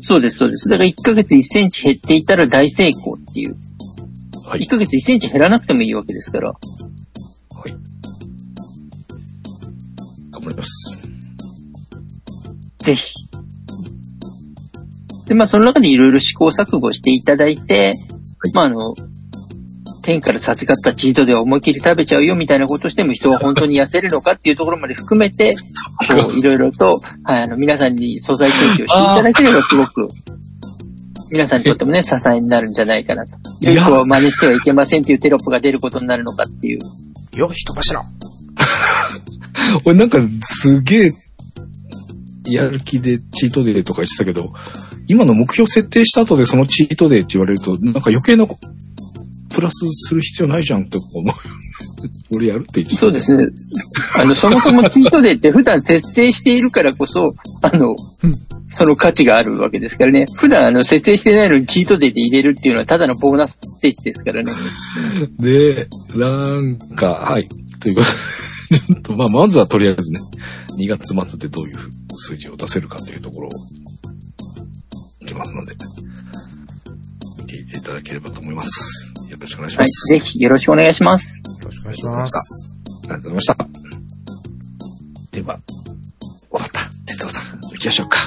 [0.00, 0.68] そうです、そうです。
[0.68, 3.56] だから1ヶ月1センチ減っていたら大成功っていう。
[4.50, 4.68] はい1。
[4.68, 6.48] ヶ月1センチ減らなくてもいいわけですから。
[6.50, 7.70] はい。
[10.32, 10.98] 頑張ります。
[12.78, 13.14] ぜひ。
[15.28, 17.92] で、まあ、その中でいろいろ試行錯誤していただいて、
[18.52, 18.96] まあ、あの、
[20.02, 25.54] 天から授かったチートでは思いっきり食べちゃうよみたいなことをしても人は本当に痩せるのかっていうところまで含めて、
[26.08, 30.08] こう、 いろいろと、はい、あの、皆さんに素材提供していただければすごく、
[31.30, 33.32] 皆さんにとってもね、支えになるんじゃないかなと。
[33.68, 36.78] よくを真似してはいけませんっていうテロップが出ることになるのかっていう。
[37.36, 38.02] よ、人柱
[39.84, 41.12] 俺なんかすげえ、
[42.46, 44.52] やる気でチートデーとか言ってたけど、
[45.06, 48.58] 今の目標設定した後でそのチートデーって言われると、なんか余計なこ
[49.50, 51.34] プラスする必要ないじゃんって思う。
[52.32, 53.48] 俺やるって言ってたそうですね。
[54.14, 57.96] あの、そもそもチートデーって普段節制しているからこそ、あの、
[58.66, 60.26] その価値があるわけですからね。
[60.36, 64.52] 普段あの、節制してないのにチートデーで入れるっていうのはただのボーナスステージですからね。
[65.38, 67.48] で、なんか、はい。
[67.80, 70.20] ということで、ちょっと、まあ、まずはとりあえずね、
[70.78, 71.76] 2月末でどういう
[72.16, 73.50] 数字を出せるかというところを、
[75.20, 75.74] いきますので、
[77.40, 78.99] 見ていただければと思います。
[79.30, 79.86] よろしくお願いしはい。
[79.86, 80.08] ます。
[80.08, 81.42] ぜひよろしくお願いします。
[81.60, 82.76] よろしくお願いします。
[83.04, 83.54] ありがとうございました。
[85.30, 85.60] では、
[86.50, 86.80] 終わった。
[87.06, 88.18] 哲夫さん、行きましょうか。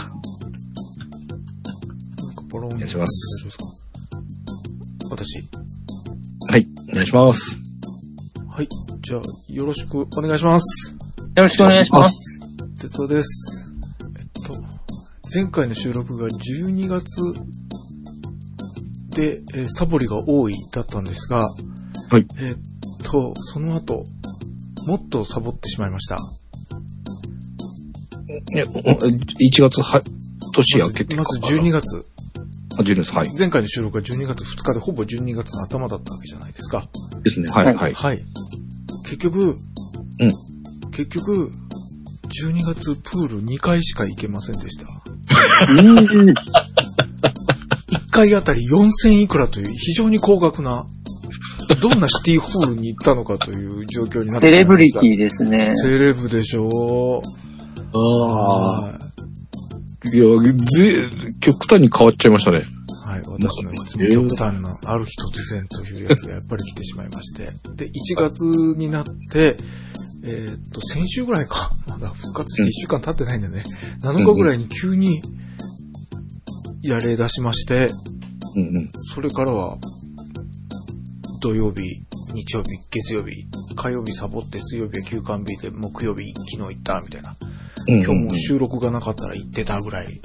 [2.24, 3.48] なんかポロンお願いします
[5.12, 5.44] 私。
[6.50, 7.58] はい、お願いします。
[8.50, 8.70] はい。
[9.02, 10.94] じゃあ、よろしくお願いします。
[10.94, 10.98] よ
[11.36, 12.48] ろしくお願いします。
[12.80, 13.74] 哲夫です。
[14.18, 14.56] えっと、
[15.34, 17.22] 前回の収録が12月
[19.16, 22.26] で、えーサボりが多いだったんですが、はい。
[22.40, 22.56] えっ
[23.04, 24.04] と、その後、
[24.88, 26.18] もっとサボってしまいました。
[28.56, 29.30] え、お1
[29.62, 30.02] 月は、
[30.54, 32.08] 年明けてまず12月。
[32.80, 33.38] あ、12月、はい。
[33.38, 36.88] 前回の収録が12月2日で、ほぼ12月の頭だったわけじゃないですか。
[37.24, 37.52] ですね。
[37.52, 37.94] はい、はいはい。
[37.94, 38.20] はい。
[39.04, 39.58] 結局、
[40.20, 40.32] うん
[40.92, 41.52] 結局、
[42.50, 44.86] 12月プール2回しか行けませんでした。
[48.14, 48.24] うん。
[48.24, 50.86] 1回あたり4000いくらという非常に高額な、
[51.82, 55.76] どんなシティホールに行ったのかという状況になってセレブリィティですね。
[55.76, 57.22] セレブでしょ
[57.94, 59.04] あは
[60.06, 61.10] いや、ぜ、
[61.40, 62.60] 極端に変わっちゃいましたね。
[62.60, 62.84] い。
[63.08, 63.22] はい。
[63.26, 67.46] 私のいつも極端な、ある日突然というやつがやっぱり来てしまいまして。
[67.76, 68.44] で、1月
[68.78, 69.56] になって、
[70.26, 71.70] えーっと、先週ぐらいか。
[71.88, 73.64] まだ復活して1週間経ってないんだよね。
[74.02, 75.22] 7日ぐらいに急に、
[76.84, 77.90] やれ出しまして、
[78.56, 78.90] うんうん。
[79.14, 79.78] それからは、
[81.42, 81.82] 土曜日、
[82.34, 87.36] 日曜日、月曜日、火曜日サボって、水曜日は休館日で、木曜日昨日行った、みたいな。
[87.88, 90.22] うんうん今日も収録がなかったら行ってたぐらい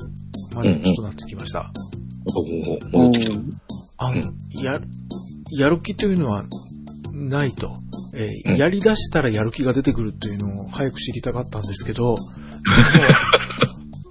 [0.55, 1.73] までちょっとなってきました。
[2.93, 3.13] ほう。
[3.97, 4.33] あの、
[4.63, 4.85] やる、
[5.59, 6.45] やる気というのは
[7.13, 7.73] ないと。
[8.15, 12.17] えーうんやり出したらやる気が出てくるというのを早く知りたかったんですけど、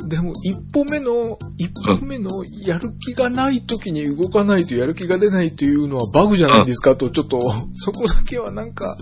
[0.07, 2.29] でも、一歩目の、一歩目の
[2.65, 7.41] やる気がない時に動かないとやる気が出ないというのはバグじゃないですかと、ちょっと、
[7.75, 8.97] そこだけはなんか、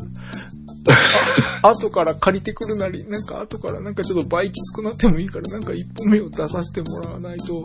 [1.61, 7.63] あ 後から借りてくるなり、なんか後からなんかちょっと倍きつくなってもいいから、なんか一歩目を出させてもらわないと、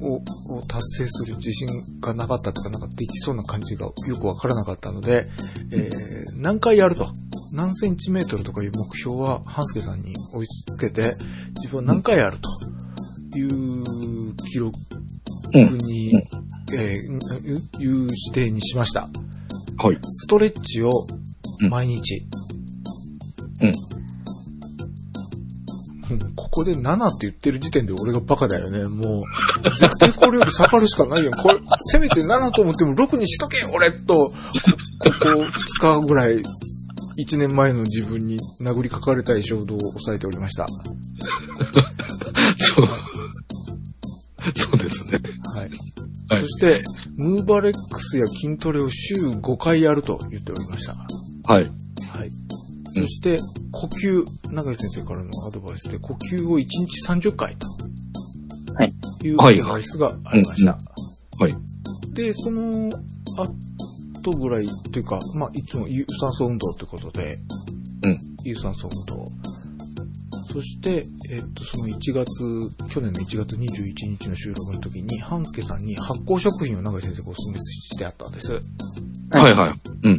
[0.00, 1.68] を達成する自信
[2.00, 5.26] がなかったとか、なんかできそうな感じがよくわからなかったので、
[5.72, 7.08] えー何回やると。
[7.52, 11.14] 何センチメートルとかいう目標は、半助さんに追いつけて、
[11.56, 12.38] 自分は何回やる
[13.32, 14.72] という記録
[15.56, 16.12] に、
[16.74, 19.08] えーいう指定にしました。
[19.78, 19.98] はい。
[20.02, 20.90] ストレッチを
[21.70, 22.26] 毎日。
[23.62, 23.72] うん
[26.08, 28.84] もうここで7って言ってる時点で俺がバカだよね。
[28.84, 31.32] もう、絶対これより下がるしかないよ。
[31.32, 34.32] これ、せめて7と思っても6にしとけよ、俺と、こ
[35.02, 36.38] こ2日ぐらい、
[37.18, 40.66] 1年前の自分に殴りかかれたい衝動を抑えておりました。
[42.56, 42.88] そう。
[44.56, 45.20] そうですね。
[45.54, 45.70] はい。
[46.30, 46.82] はいそして、
[47.16, 50.94] ムーバレックスや筋トレを週5回やると言っておりました。
[51.52, 51.64] はい。
[51.64, 52.30] はい。
[52.90, 53.38] そして、
[53.72, 57.66] 呼吸、永井先生からのアドバイスで、呼吸を1日30回と。
[58.74, 58.94] はい。
[59.24, 60.78] いうアドバイスがありました。
[61.38, 61.54] はい。
[62.12, 62.90] で、その
[64.22, 67.38] 後ぐらいというか、まあ、いつも有酸素運動ということで、
[68.02, 68.18] うん。
[68.44, 69.24] 有酸素運動。
[70.50, 78.52] そして、えっと、その1月、去年の1月21日の収録の時に、半助さんに発酵食品を永井先生がお勧めしてあったんです。
[78.52, 79.72] はいはい。
[80.04, 80.18] うん。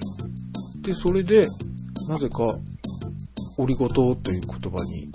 [0.84, 1.48] で、それで、
[2.08, 2.56] なぜか、
[3.58, 5.10] オリゴ糖という言葉に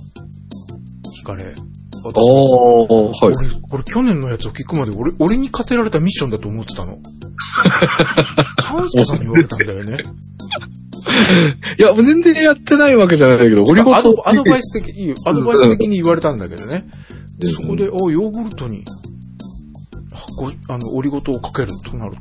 [1.22, 1.54] 惹かれ、
[2.04, 2.28] 私
[3.22, 3.34] はい。
[3.34, 6.98] 俺、俺去年のやつを聞くまで俺、俺に課せられたミッションだと思ってたの。
[8.62, 9.98] 半助さんに言われたんだよね。
[11.78, 15.14] いや、全然やってないわけじゃないけど、オリゴ糖アドバイス的、い。
[15.26, 16.86] アドバイス的に言われたんだけどね。
[17.38, 18.84] で、うんそこで、おヨーグルトに、
[20.68, 22.18] あの、オリゴ糖をかけるとなると、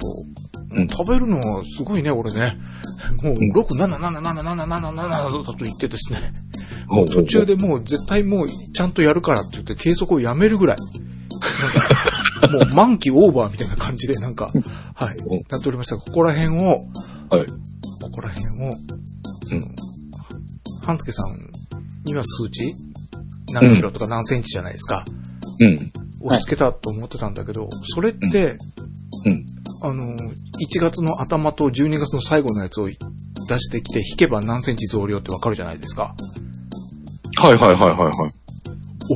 [0.75, 2.57] うん食べるのはすごいね、俺ね。
[3.21, 6.19] もう、ん6、7、7、7、7、7、7だと言ってですね。
[6.87, 10.77] ほう途中でもう絶対もうちゃんとやるからって言って計測をやめるぐらい。
[12.51, 14.51] もう満期オーバーみたいな感じでなんか、
[14.95, 16.87] はいうん、なっておりましたが、ここら辺を、
[17.29, 17.45] はい。
[18.03, 18.75] ここら辺を、
[19.47, 19.65] その、
[20.85, 22.73] 半助さんには数値？
[23.53, 25.05] 何キロとか何センチじゃないですか。
[25.59, 25.91] うん。
[26.25, 28.57] 押し付けたと思ってたんだけど、それって、
[29.25, 29.45] うん。
[29.83, 32.95] あの、1月の頭と12月の最後のやつを出
[33.59, 36.15] してきて引けば何センチ増量ってわかるじゃないですか。
[37.37, 38.11] はいはいはいはいはい。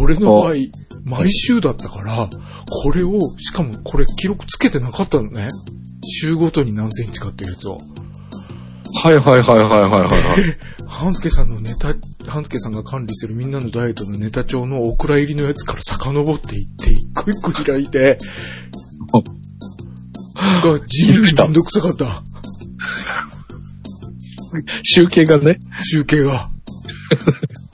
[0.02, 0.54] 俺の場合、
[1.04, 2.30] 毎週だったから、
[2.84, 5.50] これを、しかもこれ記録つけてなかったのね。
[6.22, 7.82] 週ごとに何センチかっていうやつを。
[8.98, 10.10] はいはいはいはいはいはいはい。
[10.88, 11.90] 半助さんのネタ、
[12.30, 18.18] 半助さんが管理してるみんなのダイエットのネタ帳のお蔵入りのやつから遡っていって、一個一個開いて、
[20.36, 22.24] が地味にめんどくさかった。
[24.84, 25.60] 集計がね。
[25.84, 26.48] 集計が。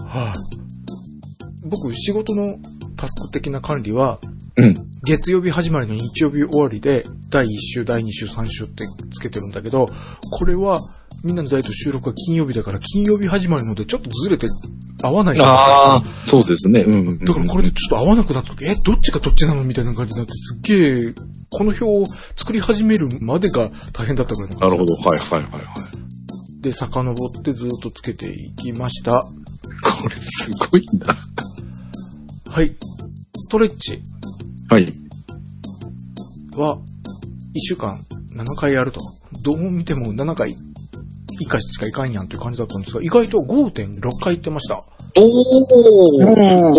[0.05, 2.57] はい、僕、仕事の
[2.97, 4.19] タスク的な管理は、
[4.57, 4.76] うん。
[5.03, 9.89] 月曜日始まりの日曜日終わりで、第1週、第2週、3週ってつけてるんだけど、
[10.32, 10.80] これは、
[11.24, 14.47] みんなのダイエット収録が金曜日だから、金曜日始まりので、ちょっとずれて
[15.01, 16.82] 合わないじゃないですかああ、そうですね。
[16.82, 17.19] うんうん。
[17.19, 21.13] だからこれでちょっと合わなくなった時、え、どっちがどっちなのみたいな感じになって、すっげえ、
[21.49, 22.05] この表を
[22.36, 24.93] 作り始めるまでが大変だったぐらなるほど。
[24.95, 26.61] はいはいはいはい。
[26.61, 29.24] で、遡ってずっとつけていきました。
[30.01, 31.17] これすごいな。
[32.49, 32.76] はい。
[33.36, 34.01] ストレッチ
[34.69, 34.93] はい。
[36.57, 38.05] は、1週間
[38.36, 38.99] 7回やると。
[39.41, 40.55] どう見ても7回
[41.39, 44.81] 以下しかいかんやんという感じだったんですが、意外と5.6回行ってました。
[45.15, 45.23] おー。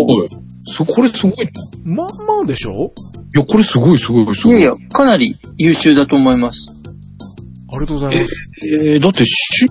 [0.01, 0.29] お
[0.67, 1.43] そ、これすごいな。
[1.45, 1.51] い
[1.85, 2.93] まあまあでしょ？
[3.35, 4.59] や、これすごいすごいすごい。
[4.59, 6.69] いやいや、かなり優秀だと思います。
[6.71, 8.33] ありがとうございます。
[8.73, 9.67] えー、だって週、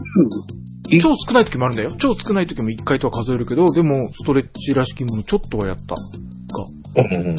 [0.92, 1.94] え超少ない時もあるんだよ。
[1.98, 5.96] 超少ない時も1回とは数えるけど、でも、ストレッチらしきものちょっとはやった。
[5.96, 7.04] が。
[7.18, 7.36] うん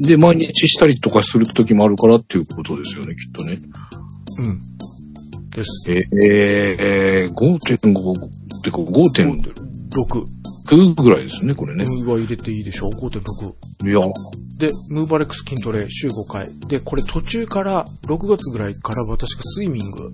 [0.00, 3.58] で、毎日したりとかする時もあるからっていうことですよね、きっとね。
[4.38, 4.60] うん。
[5.58, 5.90] です。
[5.90, 8.30] えー、えー、5.5っ
[8.62, 9.68] てか5.6
[10.68, 11.02] 5.6。
[11.02, 11.84] ぐらいですね、これね。
[11.84, 13.88] ムーは入れていいでしょ ?5.6。
[13.88, 14.00] いや、
[14.58, 16.48] で、ムーバレックス筋トレ週5回。
[16.68, 20.12] で、これ途中から、6月ぐらいから私がスイミング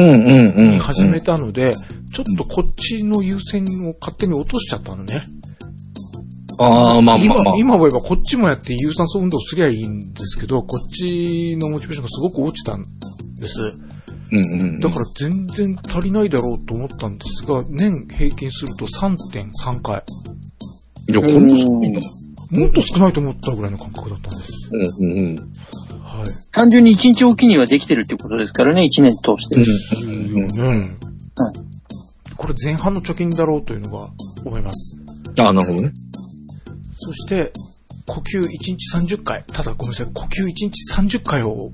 [0.00, 0.70] うんうんうん。
[0.70, 1.74] に始めたので、
[2.12, 5.22] ちょっとこっちの優先を勝手に落としちゃったのね。
[6.60, 12.82] ああ、まあま今あまあ。、今思えばこっちもやって有酸素運動すりゃいいんですけど、こっちのモチベーションがすごく落ちたん
[13.36, 13.78] です。
[14.30, 14.76] うんうんうん。
[14.80, 20.02] だから全然足りないだろうと思ったんですが、年平均すると3.3回。
[21.08, 22.00] いや、これもすごいな。
[22.50, 24.52] もっと少ないと思ったぐらいの感覚だったんです。
[25.00, 25.36] うんうんうん。
[25.36, 26.28] はい。
[26.52, 29.58] 単純に1日おきにはできてるってことですからね、1年通して。
[29.58, 30.90] ですよね。
[32.36, 34.08] これ前半の貯金だろうというのが
[34.44, 34.96] 思います。
[35.38, 35.92] ああ、なるほどね。
[36.92, 37.52] そして、
[38.06, 39.44] 呼吸1日30回。
[39.52, 41.72] ただごめんなさい、呼吸1日30回を、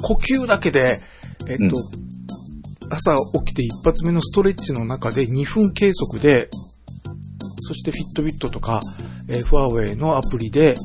[0.00, 1.00] 呼吸だけで、
[1.48, 1.76] えっと、
[2.90, 6.48] 朝起きて一発目のストレッチの中で2分計測で、
[7.60, 8.80] そしてフィットビットとか、
[9.28, 10.76] えーファーウェイのアプリで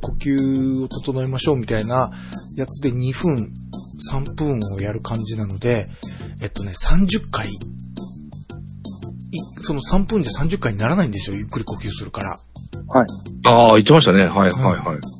[0.00, 2.10] 呼吸を整えましょうみたいな
[2.56, 3.52] やつで2分、
[4.10, 5.86] 3分をやる感じなので、
[6.42, 7.50] えっとね、30回、い
[9.58, 12.38] その3分じゃ30回にならないんですよ、ゆっくり呼吸するから。
[12.88, 13.06] はい。
[13.44, 14.24] ああ、言ってましたね。
[14.24, 15.19] はいはいはい。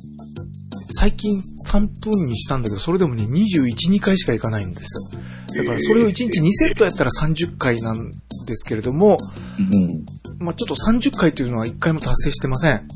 [0.91, 5.11] 最近3分にしたんだけど、それでもね、21、2回しかいかないんです。
[5.57, 8.11] だからそれを1日2セットやったら30回なん
[8.45, 9.17] ですけれども、
[9.59, 10.05] うん。
[10.39, 12.87] まあちょっと30回というのは1回も達成してません。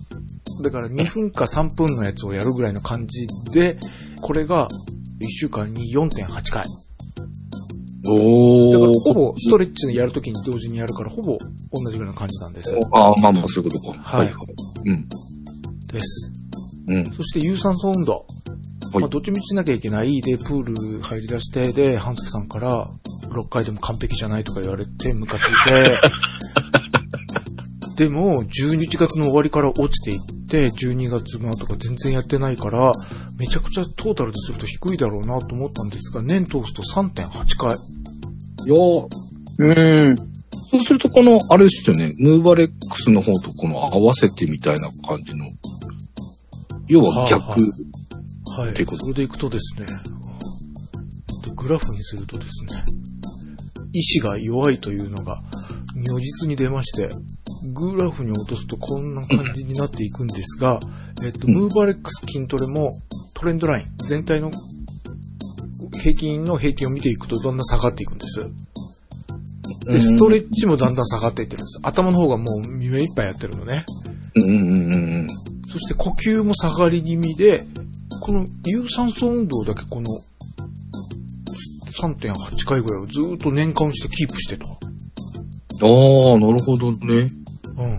[0.63, 3.77] だから2分か3分のやつをやるぐらいの感じで、
[4.21, 4.67] これが
[5.21, 6.65] 1週間に4.8回。
[8.07, 8.99] おだからー。
[9.03, 11.37] ほぼストレッチやるときに同時にやるから、ほぼ
[11.71, 12.75] 同じぐらいの感じなんです。
[12.75, 14.17] ああ、まあまあ、そういうことか。
[14.17, 14.33] はい
[14.85, 15.07] うん。
[15.87, 16.34] です。
[16.87, 17.05] うん。
[17.11, 18.13] そして有酸素運動。
[18.13, 22.87] はいまあ、どっちみちしなきゃいけないで、プール入り出して、で、半助さんから、
[23.29, 25.99] 6回でも完璧じゃないとか言われて、ムカついて、
[27.97, 32.93] でも、11月の終わりから落ちていって、12月の後が全然やってないから、
[33.37, 37.75] めちゃくちゃトータルですると低いだろうなと思ったんですが、年通すと3.8回。
[37.75, 39.07] いやー
[39.57, 39.67] う
[40.13, 40.15] ん。
[40.71, 45.45] そうすると、この、あれですよね、ムーバレックスの方とこの合わせてみたいな感じの、
[46.87, 47.43] 要は逆。
[47.43, 47.55] は
[48.57, 48.69] あははい。
[48.71, 49.87] っていうことそれでいくとですね、
[51.45, 52.71] でグラフにするとですね、
[53.93, 55.41] 意志が弱いというのが
[55.95, 57.09] 如実に出まして、
[57.73, 60.79] グラフに落とすとこんな感じになっていくんですが、
[61.25, 62.93] えっと、うんムーバレックス筋トレも
[63.33, 64.51] トレンドライン、全体の
[66.01, 68.51] 平均の平均を見ていくとだんだん下がっていくんです。
[69.85, 71.79] で、ストレッチもだんだん下がっていってるんです。
[71.83, 73.85] 頭の方がもう目いっぱいやってるのね。
[74.35, 75.14] うんうんうんうん。
[75.75, 77.65] そして呼吸も下がり気味で、
[78.21, 80.07] この有酸素運動だけこの
[81.91, 84.69] 3.8回ぐらいをずーっと年間してキープしてと。
[84.69, 87.29] ああ、なるほどね。
[87.75, 87.97] うん。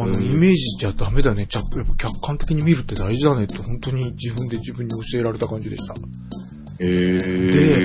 [0.00, 1.46] あの、うんイメージじゃダメだね。
[1.46, 5.94] ちゃやっぱ客観的に見るって大事だねって本当に自分で自分に教えられた感じでした。
[6.80, 7.18] ええ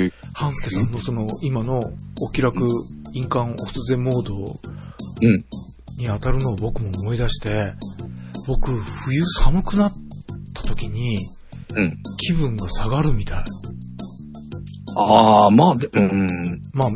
[0.07, 1.82] で、半助さんのその今の
[2.22, 2.66] お気楽
[3.11, 4.36] 印鑑オフ全モード
[5.22, 5.45] うん。
[5.97, 7.74] に当たるのを僕も思い出して、
[8.48, 9.94] 僕冬寒くなっ
[10.54, 11.18] た時に
[11.76, 11.98] うん。
[12.18, 13.44] 気分が下がるみたい。
[14.98, 16.62] ああ、まあ、で、うん。
[16.72, 16.89] まあ、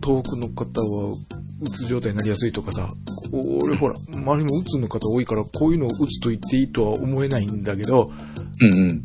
[0.00, 1.14] 遠くの方は、
[1.60, 2.88] うつ状態になりやすいとかさ、
[3.32, 8.12] 俺ほら、周りもうつの方多いから、こういうのをうつと言っていいとは思えないんだけど、
[8.60, 9.04] うんうん。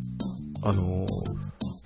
[0.64, 1.08] あのー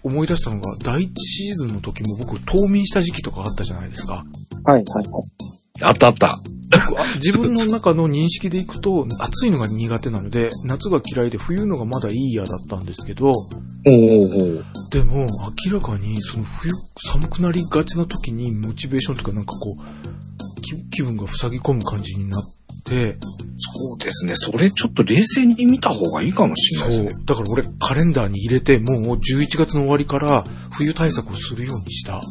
[0.03, 4.23] 思い出したのが、第一シーズンの時も僕、冬眠した時期とかあったじゃないですか。
[4.63, 5.83] はい、はい、はい。
[5.83, 6.39] あったあった。
[7.15, 15.27] 自分の中の認識でいくと、暑いのが苦手なので、夏が嫌いで冬のがまだいいやだったんですけど、おーおーでも、
[15.65, 22.41] 明らかに、その冬、寒くなりがちな時に、モチベーションとかなんかこう、気気分が塞ぎ込む感じになっ
[22.83, 23.17] て、
[23.59, 24.33] そうですね。
[24.35, 27.09] それちょっと冷静に見た方がいいかもしれないですね。
[27.11, 27.25] そう。
[27.25, 32.21] だから俺、カレンダーに入れて、もう11月の終わりから、冬対策をするようにした。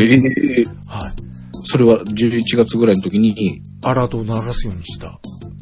[0.00, 1.35] ええはい。
[1.66, 5.18] それは11月ぐらいの時に、アラートを鳴らすようにした。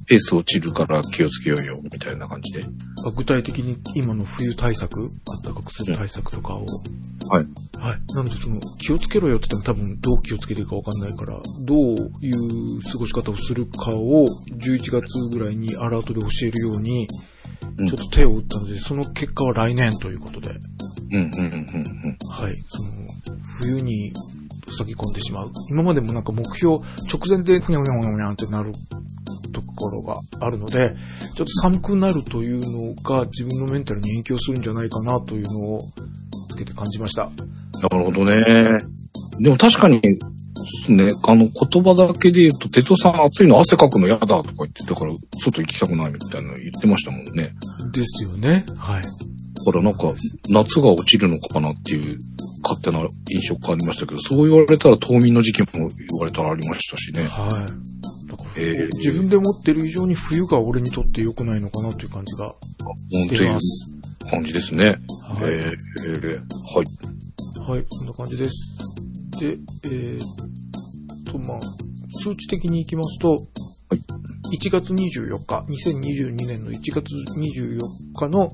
[0.07, 2.65] ペース落ちるから気をつけようよ、みたいな感じで。
[3.07, 5.09] あ具体的に今の冬対策、
[5.43, 6.67] 暖かくする対策とかを。
[7.31, 7.47] はい。
[7.79, 8.01] はい。
[8.15, 11.79] なので、その、気をつけろよって言っても多分どう気をつけていいかわかんないから、どう
[12.21, 14.27] いう過ごし方をするかを
[14.59, 17.07] 11月ぐらいにアラートで教えるように、
[17.79, 20.51] うんちょっと手を打ったので、その結果は来年ということで、
[21.11, 22.55] うんうんうんうんはい。
[22.67, 22.91] その、
[23.59, 24.13] 冬に
[24.73, 25.53] 塞ぎ込んでしまう。
[25.71, 28.73] 今までもなんか目標、直前でふにゃふにゃふにゃふにゃってなる
[29.53, 30.95] ところがあるので、
[31.35, 35.81] ちょっと寒くなるというのが自分のメンタルに影響するんじゃないかなというのを
[36.51, 37.31] つけて感じました。
[37.91, 38.79] なるほどね。
[39.39, 40.01] でも確かに、
[40.89, 45.13] ね、あの言葉だけで言うと、哲夫さん暑いの汗かくの嫌だとか言って、だから
[45.43, 47.55] 外行きたくないみたいなの言ってましたもんね。
[47.93, 48.65] ですよね。
[48.77, 49.03] はい。
[49.03, 50.13] だからなんか、
[50.51, 52.19] 夏が落ちるのかなっていう
[52.65, 57.25] 勝手な印象がありましたけど、そう言われたら冬眠の時期も言われたらありましたしね。
[57.25, 58.31] はい。
[58.31, 62.55] だからえー、自分で持ってる以上に冬が俺にとって良くないのかなという感じが
[63.11, 63.93] しています。
[64.31, 64.87] 感じですね。
[64.87, 64.97] はい。
[64.97, 66.41] えー、えー、
[66.75, 67.71] はい。
[67.71, 68.79] はい、そんな感じです。
[69.41, 70.21] で、えー、
[71.31, 71.61] と、まあ、
[72.23, 73.39] 数値的にいきますと、
[73.91, 77.81] 1月24日、2022年の1月24
[78.15, 78.49] 日の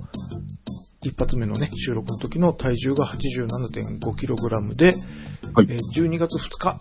[1.03, 4.95] 一発目のね、収録の時の体重が 87.5kg で、
[5.55, 6.81] はいえー12月2日、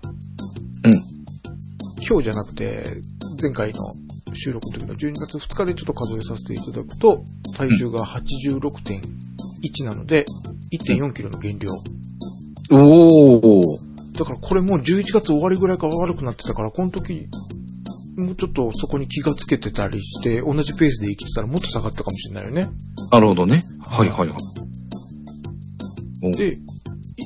[0.83, 0.93] うん。
[2.05, 3.01] 今日じゃなくて、
[3.41, 3.79] 前回の
[4.33, 7.23] 収録の時の12月2日でちょっと数えさせていただくと、
[7.55, 10.25] 体重が86.1なので、
[10.73, 11.69] 1.4キロの減量。
[12.71, 13.61] おー。
[14.17, 17.29] だからこれもう11月終わりぐらいから悪くなってたから、この時、
[18.17, 22.69] もうちょっとそこに気がつけてたりして、同じペースで生きてたらもっと下がったかもしれないよね。
[23.11, 23.63] なるほどね。
[23.85, 24.37] はいはいはい。
[26.23, 26.59] おで、い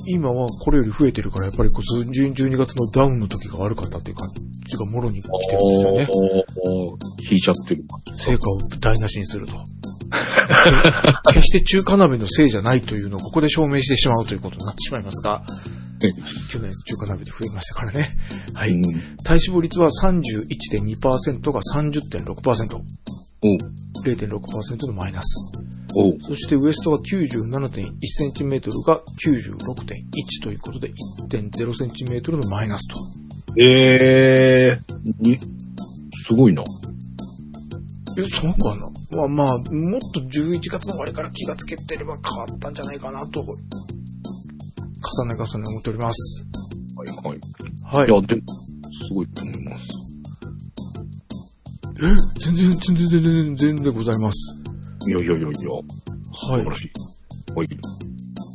[0.07, 4.29] 今はこれより増えてるから、やっぱりこう10 12月のダウンの時が悪かったっていう感
[4.65, 6.07] じがもろに来てるんですよね。
[7.29, 7.83] 引いちゃってる。
[8.13, 9.53] 成果を台無しにすると。
[11.31, 15.43] 決して中華鍋のせいじゃないというのをここで証明してしまうということになってしまいますが、
[16.49, 18.09] 去年中華鍋で増えましたからね。
[18.53, 18.71] はい。
[18.71, 18.81] うん。
[19.23, 22.81] 体脂肪率は31.2%が30.6%。
[23.43, 23.57] おう
[24.05, 25.51] 0.6%のマイナス。
[26.21, 30.91] そしてウエストが 97.1cm が96.1ということで
[31.29, 32.95] 1.0cm のマイナスと。
[33.61, 35.37] えー、に、
[36.25, 36.63] すごいな。
[38.17, 38.91] え、そうかな？
[39.17, 43.55] まあまあ、もっと11月の終わりから気がつけてれば変わったんじゃないかなと、重
[45.27, 46.45] ね重ね思っております。
[46.95, 47.39] はいはい。
[47.83, 48.07] はい。
[48.07, 48.41] いや、でも、
[49.07, 50.02] すごいと思います。
[52.03, 52.05] え、
[52.39, 54.55] 全然、全然、全然、全然でございます。
[55.07, 56.65] いやいやいやいや、はい。
[56.65, 56.73] は
[57.63, 57.67] い。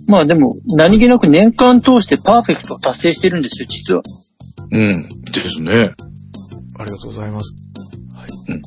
[0.06, 4.02] まあでも、何気なく年間通してパーフェクトを達成してるんですよ、実は。
[4.70, 4.90] うん。
[5.24, 5.94] ですね。
[6.78, 7.54] ありがとうございます。
[8.14, 8.28] はい。
[8.52, 8.62] うん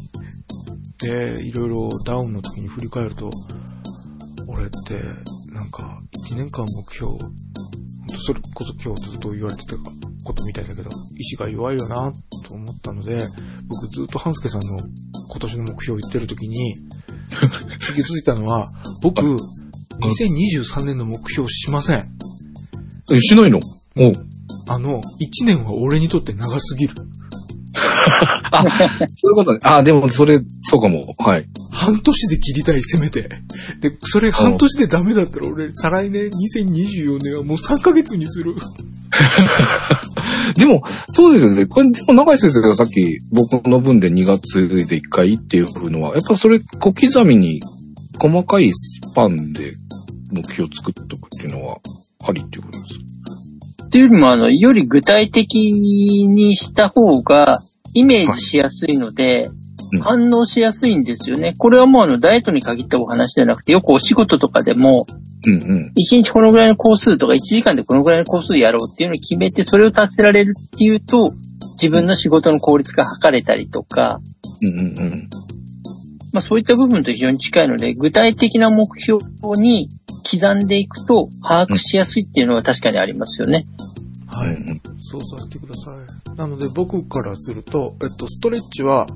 [1.02, 3.32] で、いろいろダウンの時に振り返ると、
[4.48, 5.02] 俺って、
[5.52, 5.98] なんか、
[6.30, 7.18] 1年間目標、
[8.20, 9.76] それこそ今日ずっと言われてた
[10.24, 12.12] ことみたいだけど、意志が弱いよな、
[12.52, 13.26] と思ったので、
[13.68, 16.76] 僕ずっと半助さんの今年の目標を言ってる時に、
[17.96, 18.70] 気づいたのは、
[19.02, 22.04] 僕、2023年の目標しません。
[23.12, 23.60] え、しないの？
[23.98, 24.14] おう
[24.68, 26.96] あの、1年は俺にとって長すぎる。
[26.96, 27.02] そ
[29.30, 29.60] ういうことね。
[29.64, 31.16] あ、でも、それ、そうかも。
[31.18, 31.48] はい。
[31.82, 33.24] 半年で切りたい、せめて。
[33.80, 38.54] で、それ半年でダメだったら俺、再来年2024年はもう3ヶ月にする。
[40.56, 41.66] でも、そうですよね。
[41.66, 47.60] これ、でも、長井先生がさっき、僕の分で2月で1回っていうのは、やっぱそれ、小刻みに、
[48.20, 49.74] 細かいスパンで
[50.32, 51.80] 目標を作っとくっていうのは、
[52.28, 52.94] ありっていうことです
[53.82, 53.86] か？
[53.86, 57.64] っていうよりも、あの、より具体的にした方が、
[57.96, 59.61] イメージしやすいので、うん
[60.00, 61.54] 反応しやすいんですよね。
[61.58, 65.06] これはもうあの、ダイエットに限ったお話じゃなくて、よくお仕事とかでも、
[65.46, 65.88] うんうん。
[65.90, 71.34] 1日このぐらいの工数とか1時間でこのぐらいの工数やろうっていうのを決めて、それを達せられるっていうと、
[71.74, 74.22] 自分の仕事の効率が図れたりとか、
[74.62, 75.30] うんうんうん。
[76.32, 79.24] まあそういった部分と非常に近いので、具体的な目標
[79.56, 79.90] に
[80.32, 83.66] 刻んでいくと把握しやすいっていうのは確かにありますよね。
[84.28, 84.82] はい。
[84.98, 86.38] そうさせてください。
[86.38, 89.14] なので僕からすると、えっと、ストレッチは、ス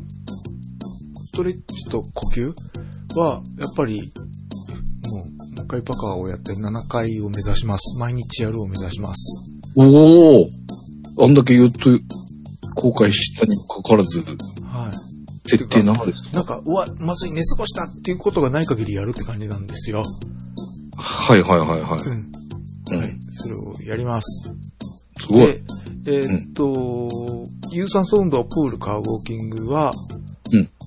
[1.36, 2.54] トレッチと呼吸
[3.20, 8.00] は、やっぱり、もう、もう一回バカをやって7回を目指します。
[8.00, 9.44] 毎日やるを目指します。
[9.76, 9.84] お
[10.44, 10.50] お
[11.22, 11.90] あんだけ言うと、
[12.76, 15.50] 後悔したにもかかわらず、はい。
[15.50, 16.34] 設定7です。
[16.34, 20.04] なんか、うわ、まずい寝過ごしたっていうことがない限りやるって感じなんですよ。
[20.98, 22.00] はいはいはいはい。
[22.02, 22.32] うん。
[22.92, 23.18] うんはい。
[23.30, 24.54] それをやります。
[25.22, 25.48] すごい。
[26.04, 30.25] で、えーっと、有酸素運動、プール、カーウォーキングは、うん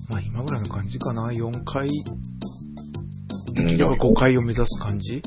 [0.09, 1.29] まあ今ぐらいの感じかな。
[1.29, 1.93] 4回、うん
[3.53, 5.21] できれば5回を目指す感じ。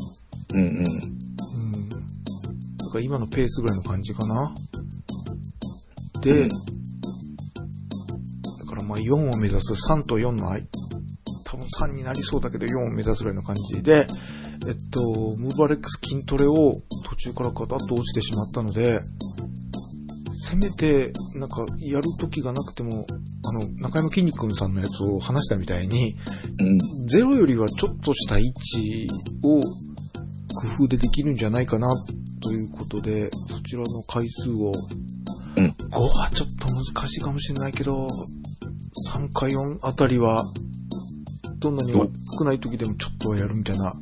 [0.55, 0.66] うんうん。
[0.66, 1.89] うん。
[1.89, 4.55] だから今のペースぐらいの感じかな。
[6.20, 6.55] で、うんだ
[8.66, 10.66] からまあ4を目指す、3と4の間、
[11.45, 14.07] 多分3になりそうだけど4を目指すぐらいの感じで、
[14.66, 15.01] えっと、
[15.37, 16.72] ムーバレックス筋トレを
[17.05, 19.01] 途中からガタッと落ちてしまったので、
[20.35, 23.07] せめて、なんか、やる時がなくても、
[23.53, 26.16] あの、中山きんに君さんのやつを話したみたいに、
[26.59, 27.07] うん。
[27.07, 29.09] ゼロよりはちょっとした位置
[29.42, 29.64] を工
[30.84, 31.88] 夫でできるんじゃないかな
[32.40, 34.72] ということで、そちらの回数を、
[35.57, 35.64] うん。
[35.66, 38.09] 5はちょっと難しいかもしれないけど、
[39.14, 40.42] 3か4あたりは、
[41.59, 43.92] どんなに少ない時でもちょっとはやるみたいな、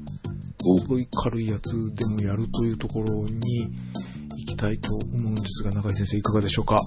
[0.66, 0.78] お。
[0.78, 6.78] すごい軽いやつでもやるというところに行きたいと思うんですが、中井先生いかがでしょうか？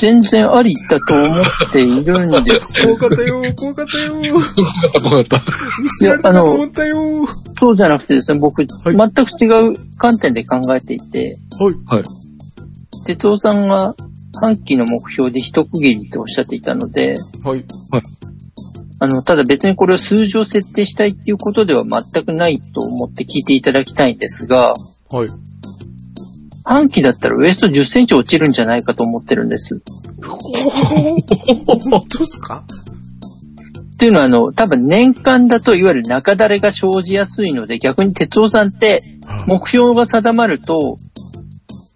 [0.00, 4.34] 全然ありだと思っているんです怖かったよ、怖かったよ。
[4.34, 5.42] わかった。
[5.82, 6.96] 見捨てられたかと思ったよ。
[7.58, 11.36] そうじゃなくてですね、僕、い全く違う観点で考えていて、
[11.86, 12.04] はい。
[13.04, 13.94] 哲夫さんが
[14.40, 17.64] 半期の目標で一区切りっておっしゃっていたので、はい。
[19.00, 24.74] あの、ただ別にこれを数字を設定したいっていうことでは全くないと思って聞いていただきたいんですが、
[25.10, 25.28] はい。
[26.70, 29.82] 半期だったらウエスト10センチ落ちるんじゃないかと思ってるんです。
[30.22, 32.64] 本当ですか？
[33.94, 39.02] っていうのはあの、多分年間だといわゆる中だれが生じやすいので、逆に哲夫さんって
[39.48, 40.96] 目標が定まると、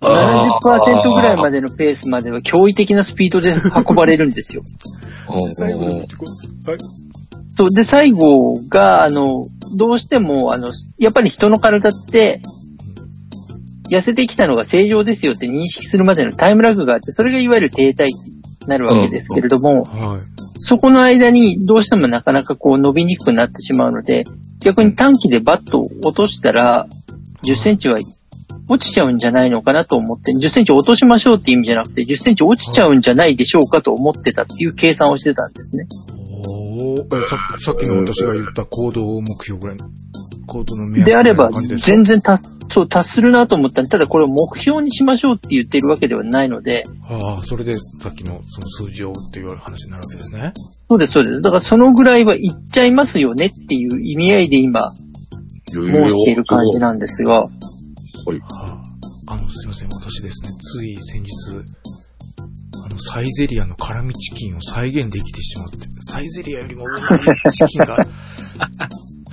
[0.00, 3.54] 70%ぐらいまでのペースまでは驚異的なスピードで
[3.88, 4.62] 運ばれるんですよ。
[5.52, 6.06] 最後のはい。
[7.74, 9.44] で、最後が、あの、
[9.76, 12.42] どうしても、あの、やっぱり人の体って、
[13.90, 20.20] 痩せてきたのが正常ですよって認識するまでのタイムラグがあって、それがいわゆる停滞期になるわけですけれども、はい。
[20.56, 24.24] そこの間にどうしてもなかなかこう伸びにくくなってしまうので、
[24.60, 26.86] 逆に短期でバッと落としたら、
[27.44, 27.98] 10センチは
[28.68, 35.86] 落ちちゃうんじゃないのかなと思って、10センチ落としましょうって意味じゃなくて、10センチ落ちちゃうんじゃないでしょうかと思ってたっていう計算をしてたんですね。
[36.46, 39.86] おささっきの私が言った行動目標ぐらいの、
[40.46, 42.44] 行動の目安であれば全然達、
[42.74, 50.52] そう、達するなと思ったんでただこれを目標にしましょうって言ってるわけではないので、ああ、それでさっきのその数字をっていう話になるわけですね。
[50.90, 51.40] そうです、そうです。
[51.40, 54.92] だからそのぐらいはいっちゃいますよねっていう意味合いで今
[55.68, 57.48] 申している感じなんですが、は
[59.28, 61.30] あ、あの、すいません、私ですね、つい先日、
[62.86, 67.98] あの、サイゼリアの辛味チキンを再現できてしまって、サイゼリアよりもうまいチキンが、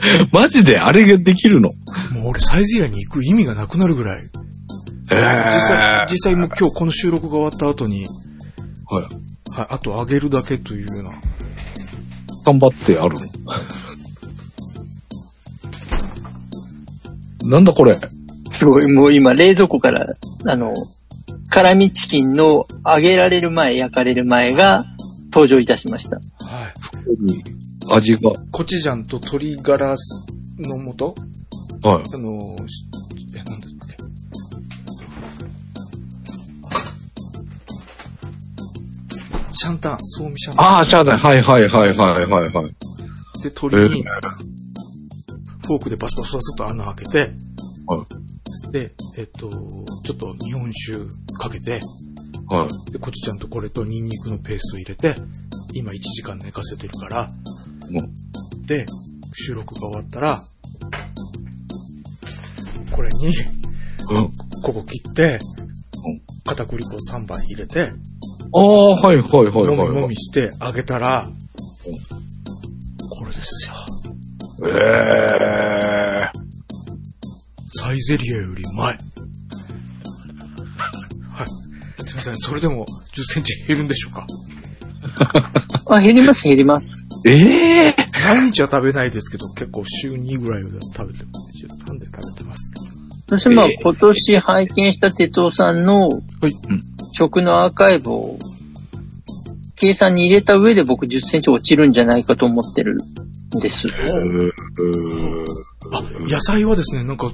[0.32, 1.70] マジであれができるの？
[2.12, 4.24] もう俺サイゼリアに行く意味がなくなるぐらい。
[5.12, 8.06] ええ実際、実際もう今日この収録が終わった後に、
[8.90, 9.04] はい。
[9.54, 11.12] はい、あと揚げるだけというような。
[12.46, 13.16] 頑張ってある
[17.44, 17.50] の？
[17.50, 17.96] なんだこれ？
[18.52, 20.06] すごい、もう今冷蔵庫から、
[20.46, 20.74] あの、
[21.50, 24.86] 辛味チキンの揚げられる前、焼かれる前が
[25.26, 26.18] 登場いたしました。
[26.18, 26.24] はい。
[27.90, 28.32] 味が。
[28.52, 29.96] コチュジャンと鶏ガラの
[30.98, 31.16] 素？
[31.84, 32.04] はい。
[32.14, 32.56] あの
[33.34, 33.98] え、なんだっけ？
[39.54, 40.66] シャンタン、ソーミシャンタン。
[40.66, 41.20] ああ、しゃあない。
[41.20, 42.64] はいはいはいはいはいはい。
[42.64, 42.70] で、
[43.46, 44.04] え鶏に、
[45.66, 47.32] フォークでバスバスバスっと穴開けて、
[47.88, 48.06] は
[48.72, 50.98] で、えっと、ちょっと日本酒
[51.40, 51.82] かけて、
[52.48, 52.92] はい。
[52.92, 55.16] で、コチュジャンとこれとニンニクのペースト入れて、
[55.74, 57.32] 今1時間寝かせてるから、も
[58.66, 58.86] で、
[59.34, 60.44] 収録が終わったら、
[62.92, 64.16] これに、う。
[64.16, 64.32] うん。
[64.64, 65.40] ここ切って、
[66.46, 67.92] 片栗粉3杯入れて、
[68.54, 69.90] ああ、はいはいはいもみはい。
[69.90, 71.28] もみして揚げたら、
[73.18, 73.74] これですよ。
[74.68, 76.32] ええ
[77.80, 78.98] サイゼリアよりうまい。
[81.32, 82.06] はい。
[82.06, 84.28] すいません、それでも10センチ減るんでしょうか？
[85.96, 87.01] あ、減ります、減ります。
[87.26, 92.72] ええ毎日は食べないですけど、結構週2ぐらいは食べて、週3で食べてます。
[93.30, 96.22] そしてまあ、えー今年拝見した哲夫さんのはい。
[97.14, 98.38] 食のアーカイブを
[99.76, 103.88] 計算に入れた上で僕10センチ落ちるんじゃないかと思ってるんです。
[105.92, 107.32] あ、野菜はですね、なんか、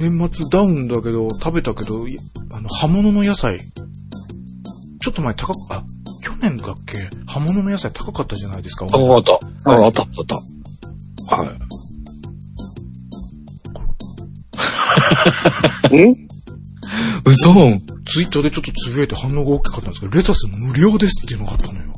[0.00, 2.18] 年末ダウンだけど、食べたけど、い
[2.50, 3.60] あの、葉物の野菜。
[5.00, 5.84] ちょっと前高く、あ、
[6.24, 6.96] 去年だっけ？
[7.26, 8.86] 葉物の野菜高かったじゃないですか。
[8.86, 9.70] 高かった。
[9.70, 11.36] あ、あったあったあった。
[11.36, 11.44] は
[15.92, 15.94] い。
[15.96, 16.14] え？
[17.26, 17.52] 嘘
[18.06, 21.92] ツイッターでちょっとつぶやいて反応が大きかったんですけど、レタス無料ですっていうのがあったのよ。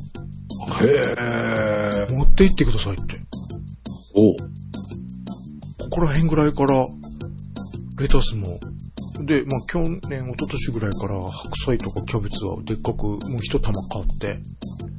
[0.81, 2.13] へえ。
[2.13, 3.19] 持って行ってくださいって。
[4.15, 4.35] お
[5.83, 6.87] ここら辺ぐらいから、
[7.99, 8.59] レタスも、
[9.25, 11.31] で、まあ去年、一昨年ぐらいから白
[11.65, 14.39] 菜とかキャベツはでっかくもう一玉買って、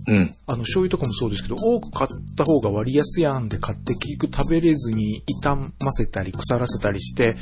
[0.08, 0.32] うん。
[0.46, 5.48] あの醤油とかもそうですけど、多く買った方が割安やんで買って結局食べれずに傷
[5.84, 7.34] ませたり腐らせたりして、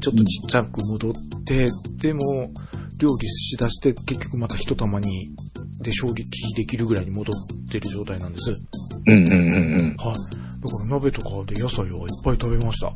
[0.00, 1.12] ちょっとちっちゃく戻っ
[1.44, 2.50] て、でも
[2.98, 5.30] 料理しだして結局また一玉に、
[5.80, 6.24] で勝利
[6.56, 8.52] できるぐらいに戻ってる状態なんです。
[8.52, 8.60] はい。
[9.06, 9.94] うんうんうんうん。
[10.64, 12.90] だから鍋とかで野菜はいっぱい食べました。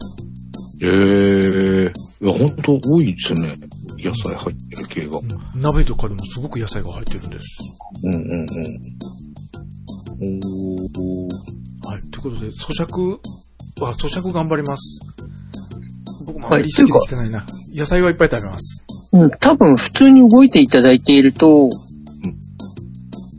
[0.81, 3.55] ええいや、ほんと多いですよね。
[3.99, 5.19] 野菜入ってる系が。
[5.19, 7.59] うん鍋とかでもすごく野菜が入ってるんです。
[8.05, 8.47] うんうんうん。
[10.25, 11.89] おー。
[11.89, 12.01] はい。
[12.11, 13.19] ということで、咀嚼
[13.83, 15.01] は、咀嚼頑張ります。
[16.27, 17.45] 僕もあはいまり意識できてないな。
[17.75, 18.85] 野菜はいっぱい食べます。
[19.13, 21.71] うん、多分普通に動いていただいていると、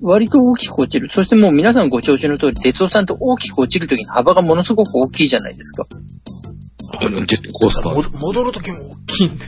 [0.01, 1.09] 割と大きく落ちる。
[1.11, 5.85] そしてもう皆さんご承知の通り、鉄夫さんと大きく落ちるときの幅がものすごく大きいじゃないですか。
[6.97, 8.19] あのジェットコースターも。
[8.19, 9.45] 戻るときも大きいんで。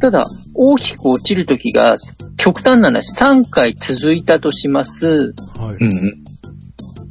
[0.00, 1.96] ただ、大きく落ちるときが、
[2.36, 5.34] 極端な話、3回続いたとします。
[5.58, 5.76] はい。
[5.76, 6.24] うんうん。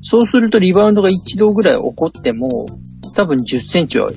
[0.02, 2.50] そうするとリバウンドが一度ぐらい起こっても、
[3.16, 4.10] 多分10センチは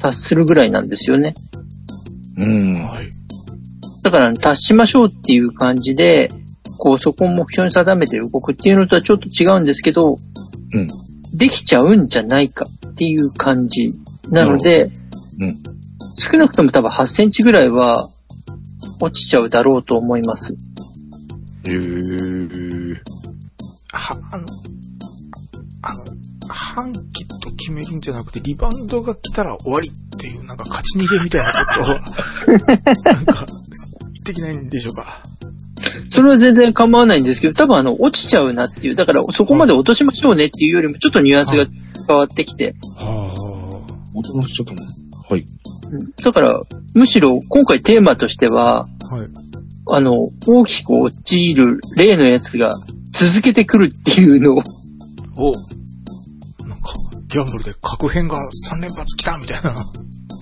[0.00, 1.34] 達するぐらいなんですよね。
[2.36, 2.74] うん。
[2.84, 3.10] はい。
[4.02, 6.30] だから達しましょうっていう感じで、
[6.78, 10.16] こうそこを目標に定めて動くっていうのとはちょっと違うんですけど、
[10.72, 10.88] うん
[11.34, 13.94] できちゃうんじゃないかっていう感じ
[14.30, 14.90] なので、
[15.38, 15.76] うん
[16.18, 18.08] 少なくとも多分8センチぐらいは
[19.00, 20.56] 落ちちゃうだろうと思います。
[21.64, 22.96] へー。
[23.92, 24.46] は、あの、
[25.82, 26.04] あの、
[26.48, 31.94] 半期と決めるんじゃなくて、リバウンドが来たら終わりっていう、なんか勝ち逃げみたいなことを、
[33.12, 33.46] なんか、
[34.24, 35.22] できないんでしょうか。
[36.08, 41.66] それは全然構わないんですけど、多分あの、落ちちゃうなっていう、だからそこまで落としましょうねっていうよりも、ちょっとニュアンスが
[42.08, 43.45] 変わってきて、は
[44.16, 44.80] 元の人とも。
[45.28, 45.40] はい。
[45.40, 45.46] うん
[46.24, 46.60] だから、
[46.94, 49.14] むしろ今回テーマとしては、あ。
[49.14, 49.28] はい。
[49.92, 52.72] あの、大きく落ちる例のやつが
[53.12, 54.62] 続けてくるっていうのを、
[55.36, 55.52] お
[56.66, 56.92] なんか、
[57.28, 58.36] ギャンブルで確変が
[58.68, 59.72] 3連発来たみたいな。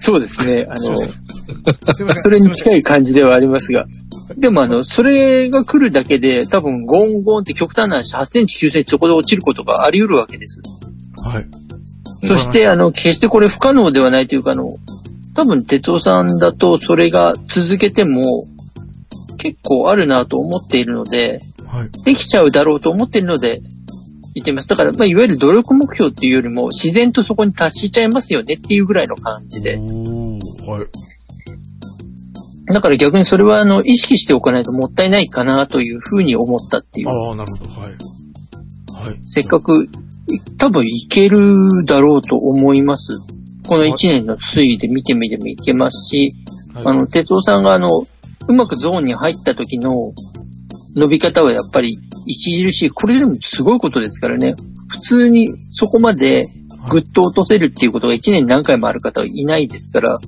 [0.01, 2.15] そうですね、あの。
[2.17, 3.87] それに近い感じではありますが、
[4.37, 10.63] でもあの、それが来るだけで、多分ゴンゴンって極端な話、8センチ、9センチそこで落ちることがあり得るわけです。
[11.23, 11.64] はい。
[12.27, 14.69] そして、あの、決してこれ不可能ではないというか、あの、
[15.35, 18.47] 多分、哲夫さんだとそれが続けても
[19.39, 21.91] 結構あるなと思っているので、はい。
[22.05, 23.61] できちゃうだろうと思っているので、
[24.35, 24.69] 言ってます。
[24.69, 29.77] だから、まあ、いわゆる努力目標っていうよりも、自然とそこに達しちゃいますよねっていうぐらいの感じで。
[29.77, 32.73] はい。
[32.73, 37.09] だから逆にそれは、あの、意識しておかないともったいないかなというふうに思ったっていう。
[37.09, 37.71] ああ、なるほど。
[37.71, 37.91] はい。
[37.91, 39.19] はい。
[39.23, 39.89] せっかく、
[40.59, 43.13] 多分いけるだろうと思います。
[43.67, 46.35] この1年の推移で見てみてもいけますし、
[46.75, 47.89] はい、あの、哲夫さんがあの、
[48.49, 50.13] うまくゾーンに入った時の
[50.95, 52.91] 伸び方はやっぱり著しい。
[52.91, 54.55] これでもすごいことですからね。
[54.89, 56.47] 普通にそこまで
[56.91, 60.19] ぐっと落とせるっていうことが1年に何回もある方はいないですから。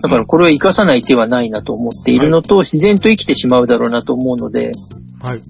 [0.00, 4.72] だからこれは活かさない手はないなと思っているのと、自然と生きてしまうだろうなと思うので、
[5.20, 5.40] はい。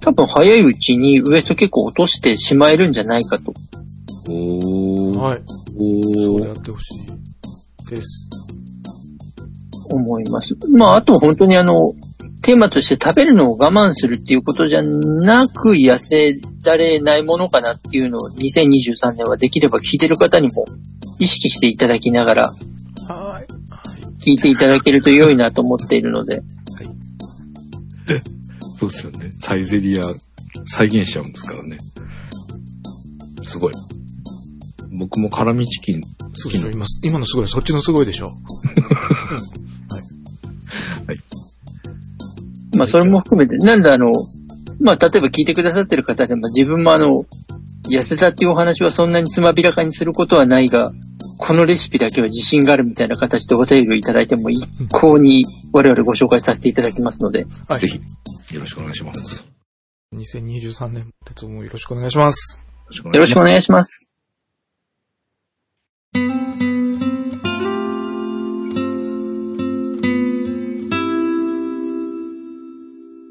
[0.00, 3.52] 多分早いうちにウエスト結構落としてしまえるんじゃないかと。
[4.28, 5.18] おー。
[5.18, 5.42] はい。
[5.76, 6.24] おー。
[6.24, 8.28] そうやってほしいです。
[9.90, 10.56] 思います。
[10.68, 11.94] まあ、あと本当にあの、
[12.42, 16.34] テーマとして食べるのを我慢するっていうことじゃなく痩せ
[16.64, 20.64] られないものかなっていうのを2023年はできれば聞いてる方にも
[21.18, 22.42] 意識していただきながら
[23.08, 24.22] はい。
[24.22, 26.42] 聞いていただけると良いなと思っているので、
[28.90, 29.32] そうですよね。
[29.38, 30.02] サイゼリア
[30.66, 31.76] 再現しちゃうんですからね。
[33.44, 33.72] すごい。
[34.98, 36.00] 僕も辛味チキン
[36.34, 38.30] そうそう、今、今のすごい、そっちのすごいでしょ？
[42.76, 44.12] まあそれも含めて、なんであの、
[44.80, 47.24] まあ例えば聞いてくださってる方でも自分もあの、
[47.90, 50.92] 痩せたっていうお話はそんなにつまびらかにすることはないが、
[51.38, 57.80] このレシピだけは自信があるみたいな形でお便りをいただいても一向に我々ご紹介させていただきますので、はい。
[57.80, 58.00] ぜひ、
[58.52, 59.44] よろしくお願いします。
[60.14, 62.62] 2023年、鉄もよろしくお願いします。
[62.90, 64.12] よろしくお願いします。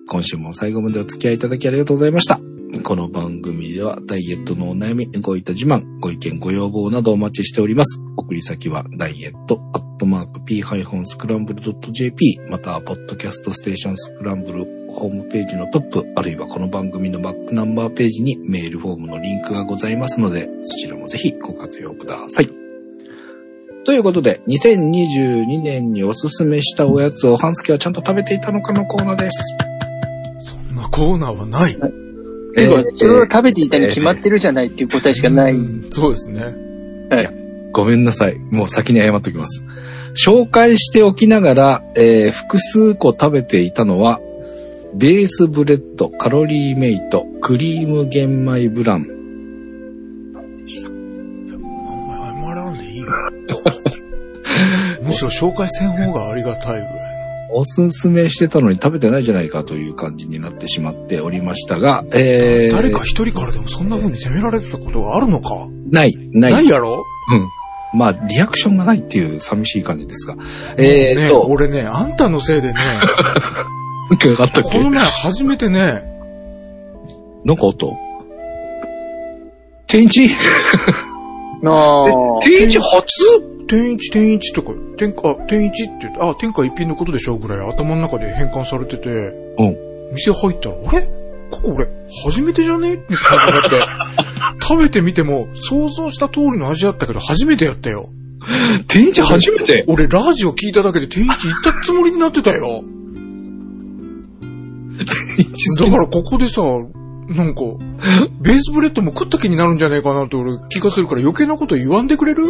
[0.08, 2.40] 今週も最後までお付き合いいただきありがとうございました。
[2.84, 8.02] この番組ではダイエットのお悩み、ごいた自慢、ご意見、ご要望などお待ちしております。
[8.18, 22.50] 送り先はダイエットアットマーク p-scramble.jp またはポッドキャストステーションスクランブルホームページのトップ、あるいはこの番組のバックナンバーページにメールフォームのリンクがございますので、そちらもぜひご活用ください。
[23.86, 29.58] ということで、2022年におすすめしたおやつを半助はちゃんと食べていたのかのコーナーです。
[30.40, 31.76] そんなコーナーはない。
[32.56, 35.54] ていうか、それは食べていたに決まってるじゃないっていう答えしかない。
[35.54, 36.42] うんそうですね。
[37.74, 38.40] ごめんなさい。
[38.40, 39.62] もう先に謝っておきます。
[40.26, 44.22] 紹介しておきながら、えー複数個食べていたのは、
[44.98, 49.06] ベースブレッド、カロリーメイト、クリーム玄米ブラン。
[50.36, 50.88] あんまり謝
[52.56, 53.08] らんでいいよ。
[55.04, 56.88] むしろ紹介せん方がありがたいぐらい
[57.52, 65.50] おすすめしてたのに食べてないじゃないかという感じになってしまっておりましたが、えー、誰か一人からでもそんな風に責められてたことがあるのか？
[65.92, 66.54] ない、ない。
[66.54, 67.04] ないやろ？
[67.94, 68.00] うん。
[68.00, 70.36] まあ、リアクションがないっていう寂しい感じですが。
[70.36, 70.44] ね
[70.78, 72.80] えー、と、俺ね、あんたのせいでね、
[74.16, 74.78] ったっけ？
[74.78, 76.04] この前初めてね、
[77.44, 77.86] なんかあった？
[79.88, 80.30] 天一？
[81.64, 82.42] ああ。
[82.44, 82.80] 天一？
[82.80, 83.06] 初？
[83.68, 87.38] 天一天一とか、天下、あ、天一って言って、あ、天下一品のことでしょ？
[87.38, 89.10] ぐらい頭の中で変換されてて、
[89.58, 89.76] うん。
[90.14, 91.02] 店入ったら、あれ？
[91.50, 91.88] ここ俺、
[92.26, 92.94] 初めてじゃね？
[92.94, 93.78] って感じになって、
[94.62, 98.10] 食べてみても、想像した通りの味だったけど、初めてやったよ。
[98.88, 99.84] 天一初めて？
[99.88, 102.84] 俺、ラジオ聞いただけで天一行ったつもりになってたよ。
[105.86, 106.62] だからここでさ、
[107.28, 107.62] なんか、
[108.42, 112.44] ベースブレッドも食った気になるんじゃねえかなって俺気がするから余計なこと言わんでくれる？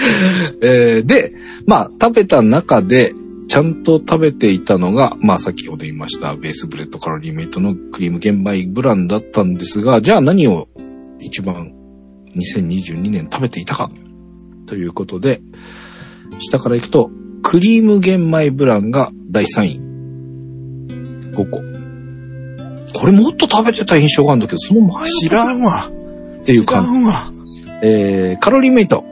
[0.62, 1.34] えーで、
[1.66, 3.14] まあ、食べた中で、
[3.48, 10.68] ちゃんと食べていたのが、まあ、先ほど言いました、ベースブレッドカロリーメイトのクリーム玄米ブランだったんですが、じゃあ何を
[11.20, 11.72] 一番
[12.34, 13.90] 2022年食べていたか
[14.66, 15.40] ということで、
[16.40, 17.10] 下から行くと、
[17.42, 19.80] クリーム玄米ブランが第3位。
[21.36, 21.75] 5個。
[22.98, 25.86] これもっと食べてた印象があるんだけど、その前知らんわ。
[26.40, 27.30] っていう感じ知らんわ。
[27.82, 29.04] えー、カロリーメイト、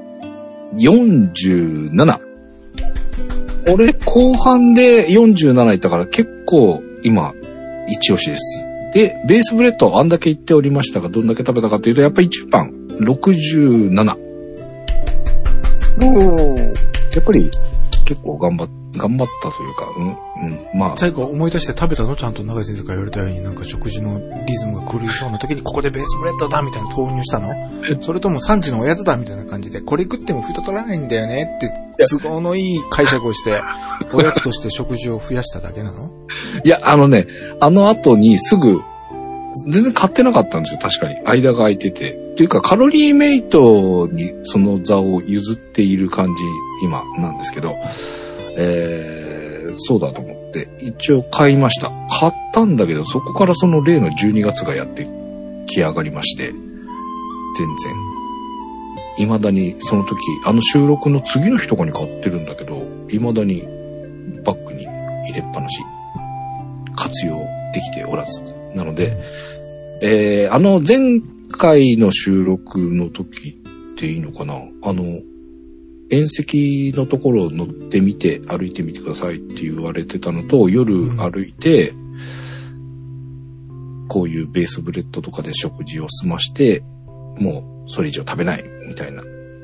[0.76, 2.18] 47。
[3.72, 7.34] 俺、後半で47いったから結構今、
[7.88, 8.66] 一押しです。
[8.94, 12.70] で、ベースブレッドあんだけ言っておりましたが、どんだけ食べたかというと、やっぱり一番、
[13.00, 14.16] 67。
[15.96, 16.58] おー
[17.14, 17.50] やっぱり
[18.06, 22.16] 結構頑張っ、頑張ったというか、うん、うん、まあ、最後思い出して食べたの？
[22.16, 27.54] ちゃんと長井先生が言われたようになんか食事のリズムが狂いそうな時にここでベースブレッドだみたいな投入したの？
[28.00, 31.72] それとも3時のおやつだみたいな感じでこれ食っても蓋取らないんだよねって
[32.10, 33.62] 都合のいい解釈をして
[34.12, 36.10] おやつとして食事を増やしただけなの？
[36.64, 37.26] いや、あのね、
[37.60, 38.80] あの後にすぐ、
[39.70, 41.20] 全然買ってなかったんですよ、確かに。
[41.24, 42.14] 間が空いてて。
[42.14, 46.42] っていうか、カロリーメイトにその座を譲っている感じ、
[46.82, 47.76] 今なんですけど、
[48.56, 51.90] えー、そうだと思って、一応買いました。
[52.20, 55.08] 買ったんだけど、そこからその例の12月がやって
[55.66, 57.94] き上がりまして、全然。
[59.16, 63.62] 未だに、その時、あの収録の次の日とかに買ってるんだけど、未だに
[64.44, 65.80] バッグに入れっぱなし。
[66.96, 67.36] 活用
[67.72, 68.42] できておらず。
[68.74, 69.12] なので、
[70.00, 71.20] えー、あの前
[71.50, 73.60] 回の収録の時
[73.94, 74.54] っていいのかな？
[74.54, 75.20] あの、
[76.10, 81.94] 縁石のところを乗ってみて歩いてみてくださいって言われてたのと、夜歩いて、
[84.08, 86.82] こういうベースブレッドとかで食事を済まして、
[87.38, 89.22] もうそれ以上食べないみたいな。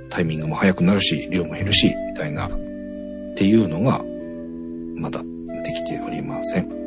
[0.09, 2.51] タイミングも早くなるし、量も減るし、みたいな、っ
[3.37, 4.05] ていうのが、
[4.97, 6.81] まだできておりません。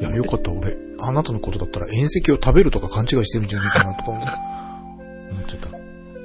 [0.00, 4.30] いやよかった俺あなたのことだったら遠石を食べるとか勘違いしてるんじゃないかなとか思思
[5.40, 5.75] ってた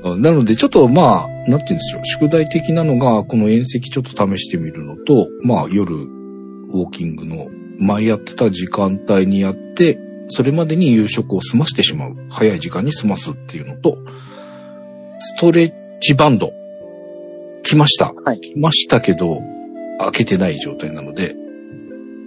[0.03, 7.49] なので、ちょっとまあ、なんて言うんでしょう、宿題的なのが、この遠石ちょっと試してみるのと、まあ夜、ウォーキングの
[7.80, 9.99] 前やってた時間帯にやって、
[10.30, 12.15] それまでに夕食を済ましてしまう。
[12.30, 13.98] 早い時間に済ますっていうのと、
[15.19, 16.52] ストレッチバンド。
[17.64, 18.14] 来ました。
[18.26, 19.40] はい来ましたけど、
[19.99, 21.36] 開けてない状態なので、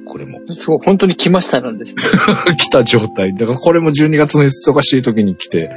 [0.06, 2.02] これもそう、本当に来ましたなんですね。
[2.56, 3.34] 来た状態。
[3.34, 5.70] だからこれも12月の忙しい時に来て、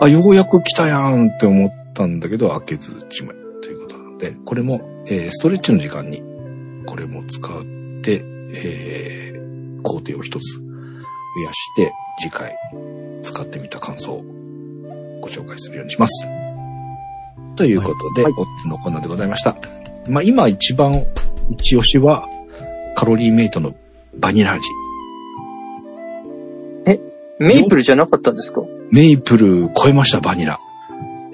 [0.00, 6.22] あ、ようやく来たやんって思ったんだけど、開けずちまいということなので、これも、えーストレッチの時間に、
[6.86, 7.62] これも使っ
[8.02, 8.22] て、
[8.54, 9.32] えー
[9.82, 12.54] 工程を一つ増やして、次回
[13.22, 14.22] 使ってみた感想を
[15.20, 16.26] ご紹介するようにします。
[17.56, 19.56] ということで、はいおつのコーナーでございました。
[20.08, 20.92] まあ今一番
[21.50, 22.28] 一押しは、
[22.94, 23.74] カロリーメイトの
[24.18, 24.64] バニラ味。
[27.40, 28.62] メイプルじゃなかったんですか？
[28.92, 30.60] メイプル超えました、バニラ。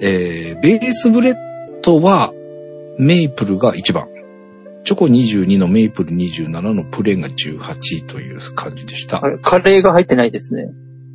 [0.01, 1.35] えー、ベースブレッ
[1.83, 2.33] ドは、
[2.97, 4.07] メイプルが1番。
[4.85, 9.23] チョコ22のメイプル27のプレーンが18位という感じでした。
[9.23, 10.69] あれ、カレーが入ってないですね。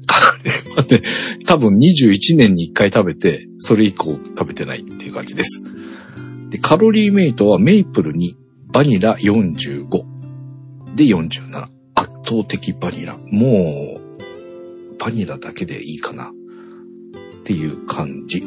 [0.06, 1.02] カレーはね、
[1.46, 5.62] 多分21年に1回食べて、それ以降食べてないっていう感じです。
[6.50, 8.36] で、カロリーメイトはメイプルに
[8.70, 10.13] バニラ45
[10.94, 11.68] で47。
[11.94, 13.16] 圧倒的バニラ。
[13.30, 18.42] もう、バニラだけでいいかなっていう感じ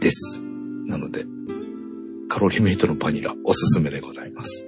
[0.00, 0.42] です。
[0.86, 1.24] なので、
[2.28, 4.66] カロリーメイトのバニラおすすめでございます。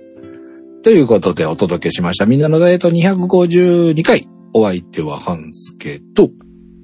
[0.83, 2.27] ということでお届けしました。
[2.27, 4.29] みんなのダイエット252回。
[4.55, 6.31] お相手は半助と、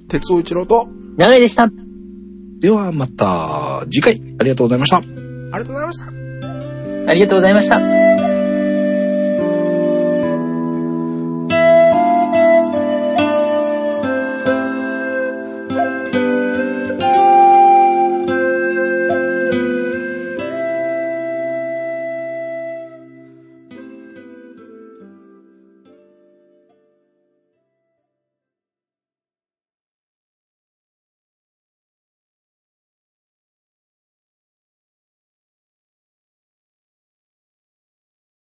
[0.09, 1.71] 鉄尾一郎と長いでした。
[2.61, 4.99] ではまた次回ありがとうございました。
[4.99, 5.09] あり
[5.51, 6.07] がとうございました
[7.11, 8.14] ありがとうございました。